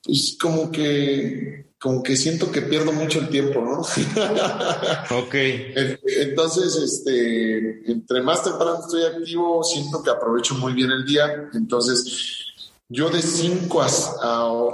[0.04, 3.80] pues como que como que siento que pierdo mucho el tiempo, ¿no?
[5.18, 5.34] ok.
[5.34, 11.50] Entonces, este, entre más temprano estoy activo, siento que aprovecho muy bien el día.
[11.56, 12.51] Entonces,
[12.92, 13.90] yo de 5 a,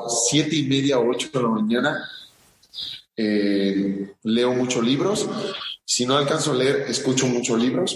[0.10, 2.10] siete 7 y media, 8 de la mañana,
[3.16, 5.28] eh, leo muchos libros.
[5.86, 7.96] Si no alcanzo a leer, escucho muchos libros.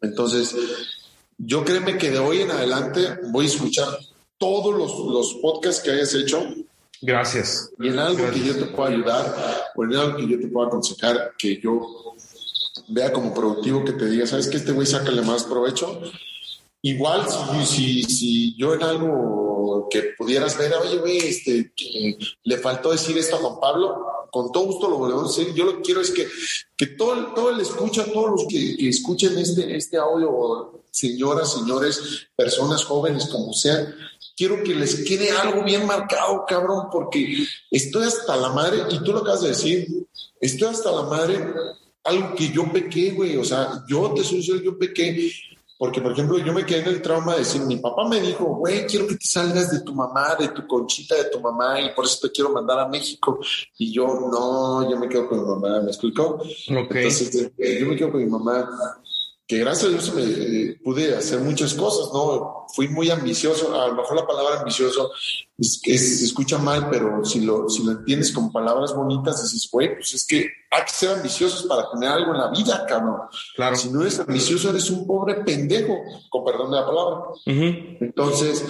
[0.00, 0.54] Entonces,
[1.38, 3.88] yo créeme que de hoy en adelante voy a escuchar
[4.38, 6.46] todos los, los podcasts que hayas hecho
[7.04, 7.72] Gracias.
[7.80, 9.34] Y en algo que yo te pueda ayudar,
[9.74, 12.14] o en algo que yo te pueda aconsejar, que yo
[12.86, 16.00] vea como productivo, que te diga, ¿sabes que Este güey sácale más provecho.
[16.82, 21.72] Igual, si, si, si yo en algo que pudieras ver, oye, güey, este,
[22.42, 25.54] le faltó decir esto a Juan Pablo, con todo gusto lo volvemos a decir.
[25.54, 26.26] Yo lo que quiero es que,
[26.76, 32.26] que todo, todo el escucha, todos los que, que escuchen este, este audio, señoras, señores,
[32.34, 33.94] personas jóvenes, como sean,
[34.36, 39.12] quiero que les quede algo bien marcado, cabrón, porque estoy hasta la madre, y tú
[39.12, 39.86] lo acabas de decir,
[40.40, 41.52] estoy hasta la madre,
[42.04, 45.30] algo que yo pequé, güey, o sea, yo te soy yo pequé,
[45.82, 48.44] porque, por ejemplo, yo me quedé en el trauma de decir, mi papá me dijo,
[48.44, 51.92] güey, quiero que te salgas de tu mamá, de tu conchita de tu mamá, y
[51.92, 53.40] por eso te quiero mandar a México.
[53.78, 56.40] Y yo, no, yo me quedo con mi mamá, ¿me explicó?
[56.68, 58.70] Entonces, yo me quedo con mi mamá
[59.44, 62.64] que gracias a Dios me, eh, pude hacer muchas cosas, ¿no?
[62.72, 65.10] Fui muy ambicioso, a lo mejor la palabra ambicioso
[65.62, 70.14] se escucha mal, pero si lo, si lo entiendes como palabras bonitas, dices, güey, pues
[70.14, 73.20] es que hay que ser ambiciosos para tener algo en la vida, cabrón.
[73.54, 73.76] Claro.
[73.76, 75.96] Si no eres ambicioso, eres un pobre pendejo,
[76.30, 77.20] con perdón de la palabra.
[77.46, 78.64] Entonces,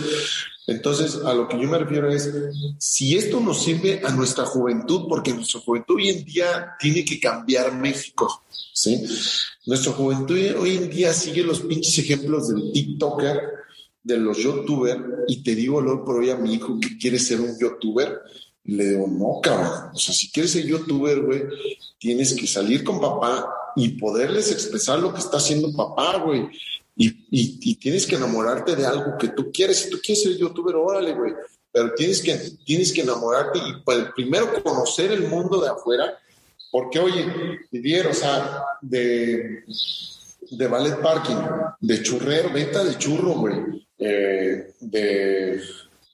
[0.66, 2.30] entonces, a lo que yo me refiero es,
[2.78, 7.18] si esto nos sirve a nuestra juventud, porque nuestra juventud hoy en día tiene que
[7.18, 9.04] cambiar México, ¿sí?
[9.66, 13.40] Nuestra juventud hoy en día sigue los pinches ejemplos del TikToker,
[14.02, 17.40] de los YouTubers, y te digo luego por hoy a mi hijo que quiere ser
[17.40, 18.20] un YouTuber,
[18.64, 21.42] le digo, no, cabrón, o sea, si quieres ser YouTuber, güey,
[21.98, 26.48] tienes que salir con papá y poderles expresar lo que está haciendo papá, güey.
[26.94, 29.78] Y, y, tienes que enamorarte de algo que tú quieres.
[29.78, 31.32] Si tú quieres ser youtuber, órale, güey.
[31.72, 32.36] Pero tienes que,
[32.66, 36.18] tienes que enamorarte y pues, primero conocer el mundo de afuera
[36.72, 37.26] porque, oye,
[37.70, 39.62] Didier, o sea, de,
[40.50, 41.36] de ballet parking,
[41.80, 45.60] de churrero, venta de churro, güey, eh, de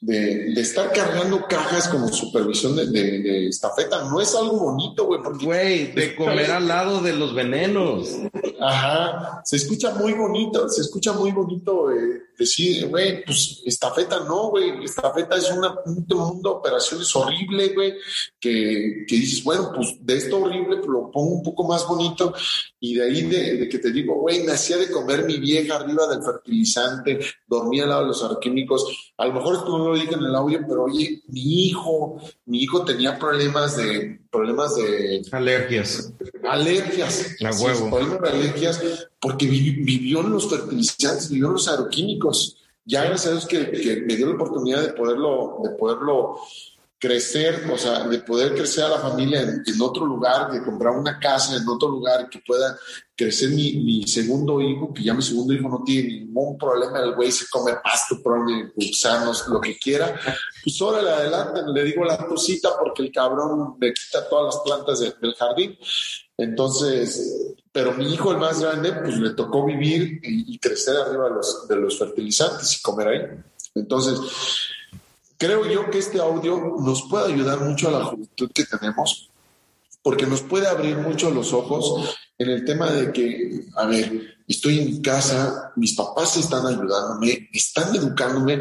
[0.01, 5.21] de, de, estar cargando cajas como supervisión de, de, estafeta no es algo bonito, güey.
[5.43, 8.17] Güey, de comer al lado de los venenos.
[8.61, 14.51] Ajá, se escucha muy bonito, se escucha muy bonito eh, decir, güey, pues estafeta no,
[14.51, 14.85] güey.
[14.85, 17.95] Estafeta es una, un mundo de operaciones horrible, güey,
[18.41, 22.35] que, que, dices, bueno, pues de esto horrible pues, lo pongo un poco más bonito
[22.81, 26.07] y de ahí de, que te digo, güey, me hacía de comer mi vieja arriba
[26.07, 29.13] del fertilizante, dormía al lado de los arquímicos.
[29.17, 32.63] A lo mejor esto no lo dije en el audio, pero oye, mi hijo, mi
[32.63, 35.23] hijo tenía problemas de, problemas de...
[35.33, 36.13] Alergias.
[36.43, 37.37] Alergias.
[37.45, 37.91] A huevo.
[37.91, 42.57] problemas de alergias porque vivió en los fertilizantes, vivió en los agroquímicos.
[42.85, 46.37] Ya gracias a Dios que, que me dio la oportunidad de poderlo, de poderlo
[46.99, 51.19] crecer, o sea, de poder crecer a la familia en, otro lugar, de comprar una
[51.21, 52.77] casa en otro lugar, que pueda
[53.15, 57.31] crecer mi, segundo hijo, que ya mi segundo hijo no tiene ningún problema, el güey
[57.31, 60.19] se come pasto, pone gusanos, lo que quiera,
[60.65, 65.21] pues órale adelante, le digo la cosita porque el cabrón me quita todas las plantas
[65.21, 65.79] del jardín.
[66.37, 71.31] Entonces, pero mi hijo, el más grande, pues le tocó vivir y, crecer arriba
[71.69, 73.21] de los fertilizantes y comer ahí.
[73.75, 74.21] Entonces,
[75.39, 79.31] Creo yo que este audio nos puede ayudar mucho a la juventud que tenemos,
[80.03, 84.81] porque nos puede abrir mucho los ojos en el tema de que, a ver, estoy
[84.81, 88.61] en casa, mis papás están ayudándome, están educándome,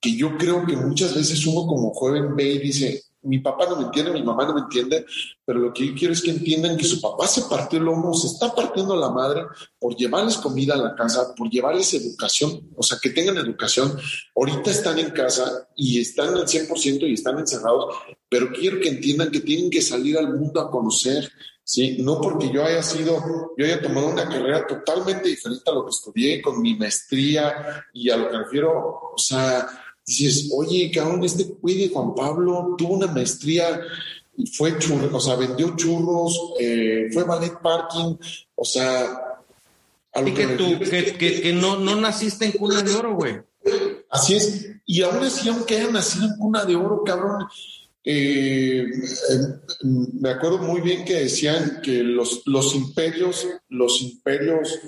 [0.00, 3.76] que yo creo que muchas veces uno como joven ve y dice, mi papá no
[3.76, 5.04] me entiende, mi mamá no me entiende,
[5.44, 8.14] pero lo que yo quiero es que entiendan que su papá se partió el lomo,
[8.14, 9.42] se está partiendo la madre
[9.78, 13.96] por llevarles comida a la casa, por llevarles educación, o sea, que tengan educación.
[14.34, 17.94] Ahorita están en casa y están al 100% y están encerrados,
[18.28, 21.30] pero quiero que entiendan que tienen que salir al mundo a conocer,
[21.62, 21.96] ¿sí?
[22.00, 25.90] No porque yo haya sido, yo haya tomado una carrera totalmente diferente a lo que
[25.90, 29.66] estudié con mi maestría y a lo que refiero, o sea,
[30.06, 33.80] dices, oye, cabrón, este güey de Juan Pablo tuvo una maestría
[34.36, 38.16] y fue churro, o sea, vendió churros, eh, fue ballet parking,
[38.54, 39.40] o sea...
[40.24, 43.40] y que, tú, que, que, no, no naciste en cuna de oro, güey.
[44.10, 44.70] Así es.
[44.84, 47.46] Y aún así, aunque haya nacido en cuna de oro, cabrón,
[48.04, 48.86] eh,
[49.30, 54.78] em, me acuerdo muy bien que decían que los, los imperios, los imperios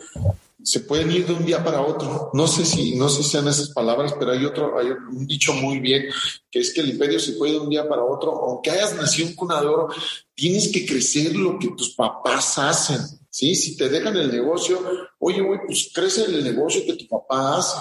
[0.62, 2.30] se pueden ir de un día para otro.
[2.34, 5.52] No sé si, no sé si sean esas palabras, pero hay otro, hay un dicho
[5.54, 6.06] muy bien,
[6.50, 8.32] que es que el imperio se puede de un día para otro.
[8.32, 9.88] Aunque hayas nacido en cuna de oro,
[10.34, 13.00] tienes que crecer lo que tus papás hacen.
[13.30, 13.54] ¿Sí?
[13.54, 14.80] Si te dejan el negocio,
[15.18, 17.76] oye, güey, pues crece el negocio que tu papá hace.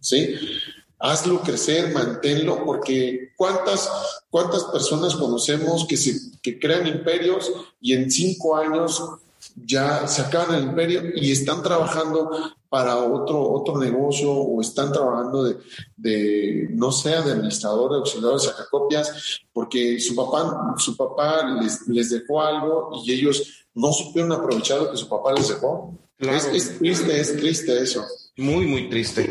[0.00, 0.34] ¿Sí?
[1.00, 3.88] hazlo crecer, manténlo, porque cuántas,
[4.30, 9.02] cuántas personas conocemos que se que crean imperios y en cinco años
[9.64, 12.30] ya se acaban el imperio y están trabajando
[12.68, 15.56] para otro, otro negocio o están trabajando de,
[15.96, 21.88] de no sea de administrador, de auxiliar de sacacopias, porque su papá, su papá les,
[21.88, 25.94] les dejó algo y ellos no supieron aprovechar lo que su papá les dejó.
[26.18, 28.04] Es, es triste, es triste eso.
[28.38, 29.28] Muy, muy triste.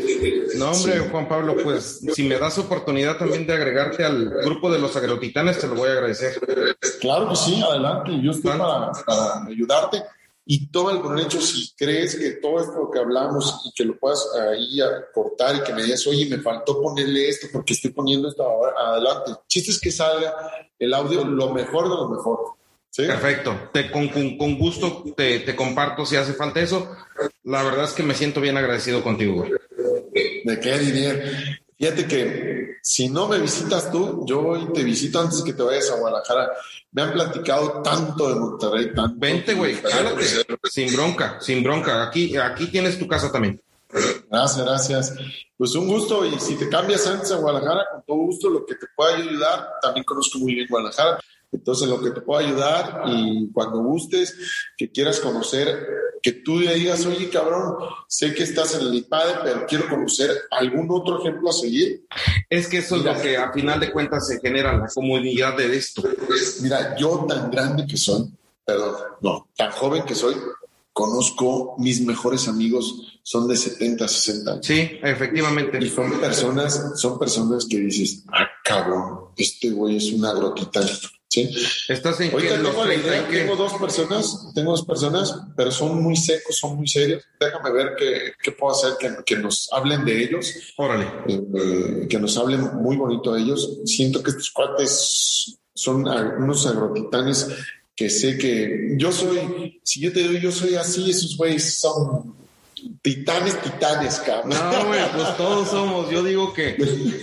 [0.56, 4.78] No, hombre, Juan Pablo, pues si me das oportunidad también de agregarte al grupo de
[4.78, 6.38] los agrotitanes, te lo voy a agradecer.
[7.00, 8.12] Claro que sí, adelante.
[8.22, 10.02] Yo estoy para, para, ayudarte
[10.44, 14.28] y toma el hecho si crees que todo esto que hablamos y que lo puedas
[14.34, 14.78] ahí
[15.14, 18.74] cortar y que me digas, oye, me faltó ponerle esto porque estoy poniendo esto ahora
[18.78, 19.32] adelante.
[19.46, 20.34] Chiste es que salga
[20.78, 22.57] el audio lo mejor de lo mejor.
[23.06, 23.70] Perfecto.
[23.72, 26.96] Te, con, con, gusto te, te, comparto si hace falta eso.
[27.44, 29.46] La verdad es que me siento bien agradecido contigo.
[30.44, 31.58] ¿De qué, Didier?
[31.78, 35.90] Fíjate que si no me visitas tú, yo voy te visito antes que te vayas
[35.90, 36.50] a Guadalajara.
[36.90, 39.14] Me han platicado tanto de Monterrey, tanto.
[39.16, 39.76] Vente, güey,
[40.64, 42.02] Sin bronca, sin bronca.
[42.02, 43.62] Aquí, aquí tienes tu casa también.
[44.28, 45.14] Gracias, gracias.
[45.56, 48.74] Pues un gusto y si te cambias antes a Guadalajara, con todo gusto, lo que
[48.74, 51.20] te pueda ayudar, también conozco muy bien Guadalajara.
[51.50, 54.36] Entonces, lo que te pueda ayudar y cuando gustes,
[54.76, 55.86] que quieras conocer,
[56.22, 57.76] que tú le digas, oye, cabrón,
[58.06, 62.04] sé que estás en el IPADE, pero quiero conocer algún otro ejemplo a seguir.
[62.50, 65.76] Es que eso es lo que a final de cuentas se genera la comunidad de
[65.76, 66.02] esto.
[66.62, 68.24] Mira, yo tan grande que soy,
[68.64, 70.34] perdón, no, tan joven que soy,
[70.92, 74.66] conozco mis mejores amigos son de 70, 60 años.
[74.66, 75.78] Sí, efectivamente.
[75.80, 80.80] Y son personas, son personas que dices, ah, cabrón, este güey es una grotita
[81.28, 81.54] Sí.
[81.88, 82.84] Estás en Ahorita tengo,
[83.30, 87.22] tengo dos personas, tengo dos personas, pero son muy secos, son muy serios.
[87.38, 90.54] Déjame ver qué, qué puedo hacer, que, que, nos hablen de ellos.
[90.78, 91.06] Órale.
[91.28, 93.78] Eh, que nos hablen muy bonito de ellos.
[93.84, 97.48] Siento que estos cuates son unos agrotitanes
[97.94, 102.37] que sé que yo soy, si yo te digo yo soy así, esos güeyes son
[103.02, 104.50] Titanes, titanes, cabrón.
[104.50, 106.10] No, güey, pues todos somos.
[106.10, 106.76] Yo digo que,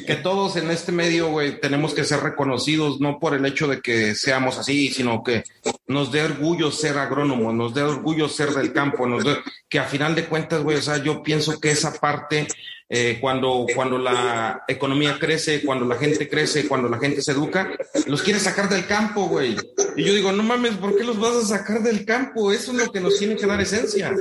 [0.06, 3.82] que todos en este medio, güey, tenemos que ser reconocidos, no por el hecho de
[3.82, 5.44] que seamos así, sino que
[5.88, 9.38] nos dé orgullo ser agrónomo, nos dé orgullo ser del campo, nos dé,
[9.70, 12.48] que a final de cuentas, güey, o sea, yo pienso que esa parte,
[12.88, 17.72] eh, cuando, cuando la economía crece, cuando la gente crece, cuando la gente se educa,
[18.08, 19.56] los quiere sacar del campo, güey.
[19.96, 22.52] Y yo digo, no mames, ¿por qué los vas a sacar del campo?
[22.52, 24.14] Eso es lo que nos tiene que dar esencia.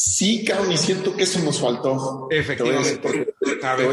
[0.00, 2.28] Sí, cabrón, y siento que eso nos faltó.
[2.30, 3.34] Efectivamente.
[3.64, 3.88] A ver.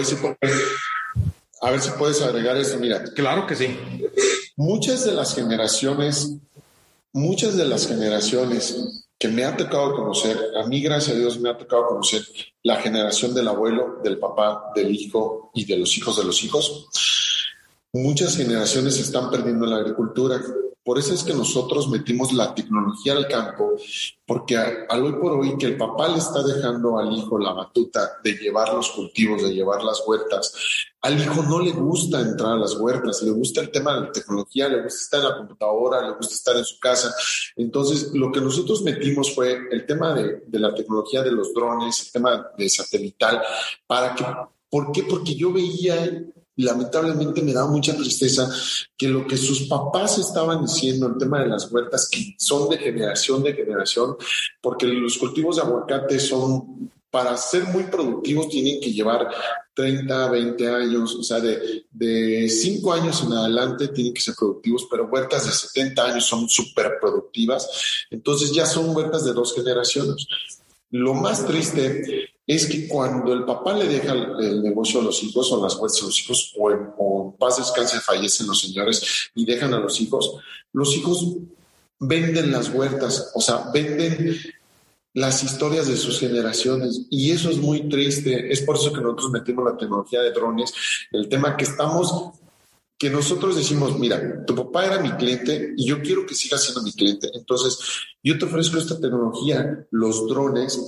[1.62, 2.78] a ver si puedes agregar eso.
[2.78, 3.04] Mira.
[3.16, 3.76] Claro que sí.
[4.56, 6.34] Muchas de las generaciones,
[7.12, 11.50] muchas de las generaciones que me ha tocado conocer, a mí gracias a Dios me
[11.50, 12.22] ha tocado conocer
[12.62, 16.88] la generación del abuelo, del papá, del hijo y de los hijos de los hijos.
[17.94, 20.40] Muchas generaciones están perdiendo la agricultura
[20.86, 23.72] por eso es que nosotros metimos la tecnología al campo,
[24.24, 28.20] porque al hoy por hoy que el papá le está dejando al hijo la batuta
[28.24, 30.54] de llevar los cultivos, de llevar las huertas,
[31.02, 34.12] al hijo no le gusta entrar a las huertas, le gusta el tema de la
[34.12, 37.12] tecnología, le gusta estar en la computadora, le gusta estar en su casa.
[37.56, 42.00] Entonces, lo que nosotros metimos fue el tema de, de la tecnología de los drones,
[42.06, 43.42] el tema de satelital,
[43.88, 44.24] para que,
[44.70, 45.02] ¿por qué?
[45.02, 46.26] Porque yo veía
[46.58, 48.50] lamentablemente me da mucha tristeza
[48.98, 52.78] que lo que sus papás estaban diciendo, el tema de las huertas, que son de
[52.78, 54.16] generación de generación,
[54.62, 59.28] porque los cultivos de aguacate son, para ser muy productivos, tienen que llevar
[59.74, 64.88] 30, 20 años, o sea, de, de 5 años en adelante tienen que ser productivos,
[64.90, 67.70] pero huertas de 70 años son súper productivas,
[68.10, 70.28] entonces ya son huertas de dos generaciones.
[70.92, 75.52] Lo más triste es que cuando el papá le deja el, negocio a los hijos
[75.52, 79.46] o las huertas a los hijos, o en, o paz descanse fallecen los señores y
[79.46, 80.36] dejan a los hijos,
[80.74, 81.38] los hijos
[82.00, 84.38] venden las huertas, o sea, venden
[85.14, 88.52] las historias de sus generaciones y eso es muy triste.
[88.52, 90.74] Es por eso que nosotros metimos la tecnología de drones,
[91.12, 92.32] el tema que estamos
[92.98, 96.82] que nosotros decimos, mira, tu papá era mi cliente y yo quiero que siga siendo
[96.82, 97.30] mi cliente.
[97.34, 97.78] Entonces,
[98.24, 100.80] yo te ofrezco esta tecnología, los drones,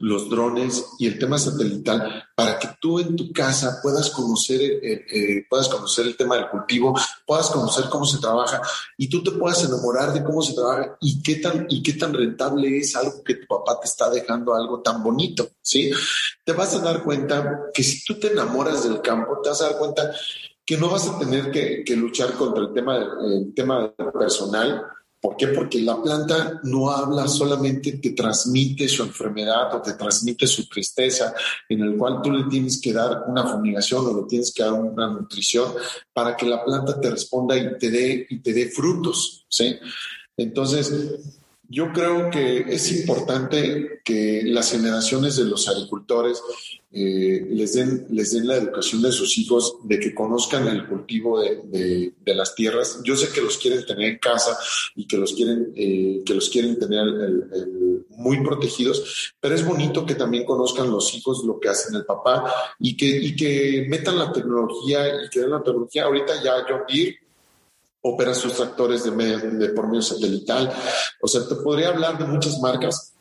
[0.00, 5.06] los drones y el tema satelital para que tú en tu casa puedas conocer, eh,
[5.10, 6.94] eh, puedas conocer el tema del cultivo,
[7.26, 8.62] puedas conocer cómo se trabaja
[8.96, 12.14] y tú te puedas enamorar de cómo se trabaja y qué tan, y qué tan
[12.14, 15.90] rentable es algo que tu papá te está dejando algo tan bonito, ¿sí?
[16.44, 19.70] Te vas a dar cuenta que si tú te enamoras del campo, te vas a
[19.70, 20.12] dar cuenta
[20.64, 24.84] que no vas a tener que, que luchar contra el tema, el tema personal,
[25.20, 25.48] ¿Por qué?
[25.48, 31.34] Porque la planta no habla solamente, te transmite su enfermedad o te transmite su tristeza,
[31.68, 34.74] en el cual tú le tienes que dar una fumigación o le tienes que dar
[34.74, 35.72] una nutrición
[36.12, 39.76] para que la planta te responda y te dé, y te dé frutos, ¿sí?
[40.36, 40.94] Entonces,
[41.68, 46.42] yo creo que es importante que las generaciones de los agricultores
[46.90, 51.40] eh, les, den, les den la educación de sus hijos, de que conozcan el cultivo
[51.40, 53.00] de, de, las tierras.
[53.04, 54.58] Yo sé que los quieren tener en casa
[54.96, 57.04] y que los quieren, eh, que los quieren tener
[58.10, 62.50] muy protegidos, pero es bonito que también conozcan los hijos lo que hacen el papá
[62.78, 66.04] y que, y que metan la tecnología y que den la tecnología.
[66.04, 67.27] Ahorita ya John Deere
[68.08, 70.72] opera sus tractores de, de por medio satelital.
[71.20, 73.12] O sea, te podría hablar de muchas marcas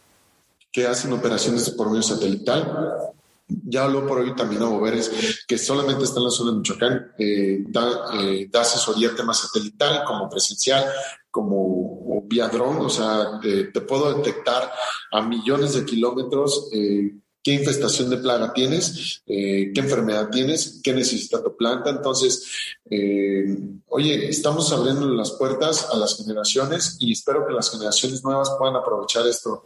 [0.71, 3.13] que hacen operaciones de por medio satelital
[3.47, 7.11] ya habló por hoy también a Boveres, que solamente está en la zona de Michoacán,
[7.17, 10.85] eh, da, eh, da, asesoría tema satelital, como presencial,
[11.31, 14.69] como vía dron, o sea, te, te, puedo detectar
[15.11, 17.15] a millones de kilómetros eh,
[17.47, 21.89] qué infestación de plaga tienes, eh, qué enfermedad tienes, qué necesita tu planta.
[21.89, 23.57] Entonces, eh,
[23.87, 28.75] oye, estamos abriendo las puertas a las generaciones y espero que las generaciones nuevas puedan
[28.75, 29.63] aprovechar esto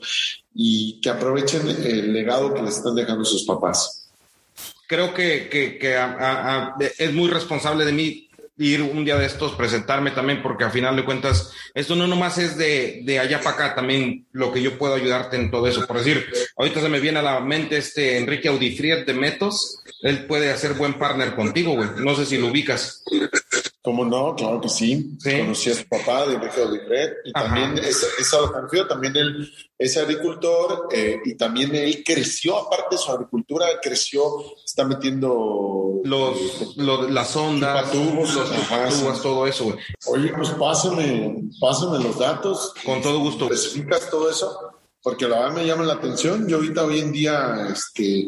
[0.53, 4.11] y que aprovechen el legado que les están dejando sus papás.
[4.87, 5.49] Creo que,
[6.99, 10.95] es muy responsable de mí ir un día de estos, presentarme también, porque al final
[10.95, 14.77] de cuentas, esto no nomás es de, de allá para acá, también lo que yo
[14.77, 15.87] puedo ayudarte en todo eso.
[15.87, 16.25] Por decir,
[16.57, 20.73] ahorita se me viene a la mente este Enrique Audifriet de Metos, él puede hacer
[20.73, 21.89] buen partner contigo, güey.
[21.97, 23.03] No sé si lo ubicas.
[23.83, 24.35] ¿Cómo no?
[24.35, 25.17] Claro que sí.
[25.23, 28.31] Conocí a su papá de Audifriet y también es, es
[28.87, 34.21] también él es agricultor eh, y también él creció, aparte de su agricultura, creció,
[34.63, 39.77] está metiendo los, las ondas, tubos, los tubos, todo eso, güey.
[40.07, 42.73] Oye, pues pásame, pásame los datos.
[42.85, 43.45] Con todo gusto.
[43.45, 44.55] ¿Especificas todo eso?
[45.01, 46.47] Porque la verdad me llama la atención.
[46.47, 48.25] Yo ahorita hoy en día, este,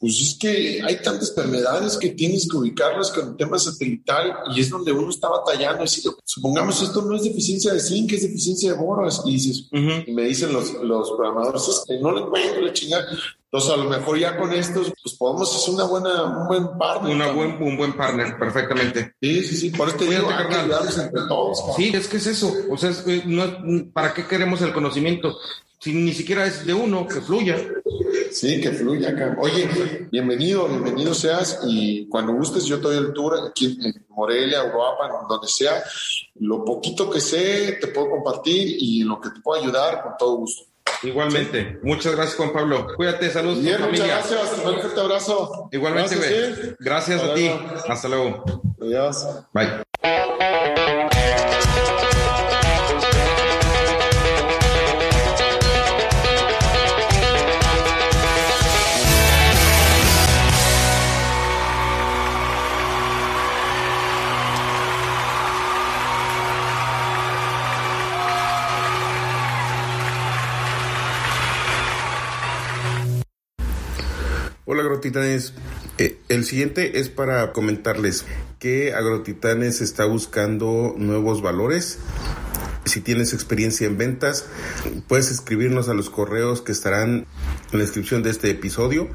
[0.00, 4.60] pues es que hay tantas enfermedades que tienes que ubicarlas con el tema satelital y
[4.62, 5.84] es donde uno está batallando.
[5.84, 9.20] Es decir, supongamos esto no es deficiencia de zinc, es deficiencia de boras.
[9.26, 13.04] Y dices, y me dicen los, los programadores, que no le encuentro la chingada.
[13.44, 17.14] Entonces, a lo mejor ya con estos, pues podemos hacer una buena, un buen partner.
[17.14, 19.16] Una buen, un buen partner, perfectamente.
[19.20, 19.70] Sí, sí, sí.
[19.70, 21.62] Por este día hay que entre todos.
[21.76, 22.50] Sí, es que es eso.
[22.70, 25.36] O sea, eh, no, ¿para qué queremos el conocimiento?
[25.80, 27.56] Si ni siquiera es de uno, que fluya.
[28.30, 29.34] Sí, que fluya acá.
[29.40, 34.58] Oye, bienvenido, bienvenido seas y cuando gustes yo te doy el tour aquí en Morelia,
[34.58, 35.82] Europa, donde sea.
[36.34, 40.36] Lo poquito que sé te puedo compartir y lo que te puedo ayudar con todo
[40.36, 40.64] gusto.
[41.02, 41.78] Igualmente.
[41.82, 42.86] Muchas gracias, Juan Pablo.
[42.94, 43.62] Cuídate, saludos.
[43.62, 44.52] Bien, muchas gracias.
[44.62, 45.68] Un fuerte abrazo.
[45.72, 46.76] Igualmente, güey.
[46.78, 47.50] Gracias, a ti.
[47.88, 48.44] Hasta luego.
[48.82, 49.26] Adiós.
[49.54, 50.76] Bye.
[74.72, 75.52] Hola Agrotitanes,
[75.98, 78.24] eh, el siguiente es para comentarles
[78.60, 81.98] que Agrotitanes está buscando nuevos valores.
[82.84, 84.46] Si tienes experiencia en ventas,
[85.08, 87.26] puedes escribirnos a los correos que estarán
[87.72, 89.08] en la descripción de este episodio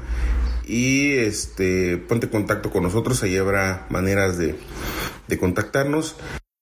[0.66, 4.56] y este ponte en contacto con nosotros, ahí habrá maneras de,
[5.26, 6.16] de contactarnos.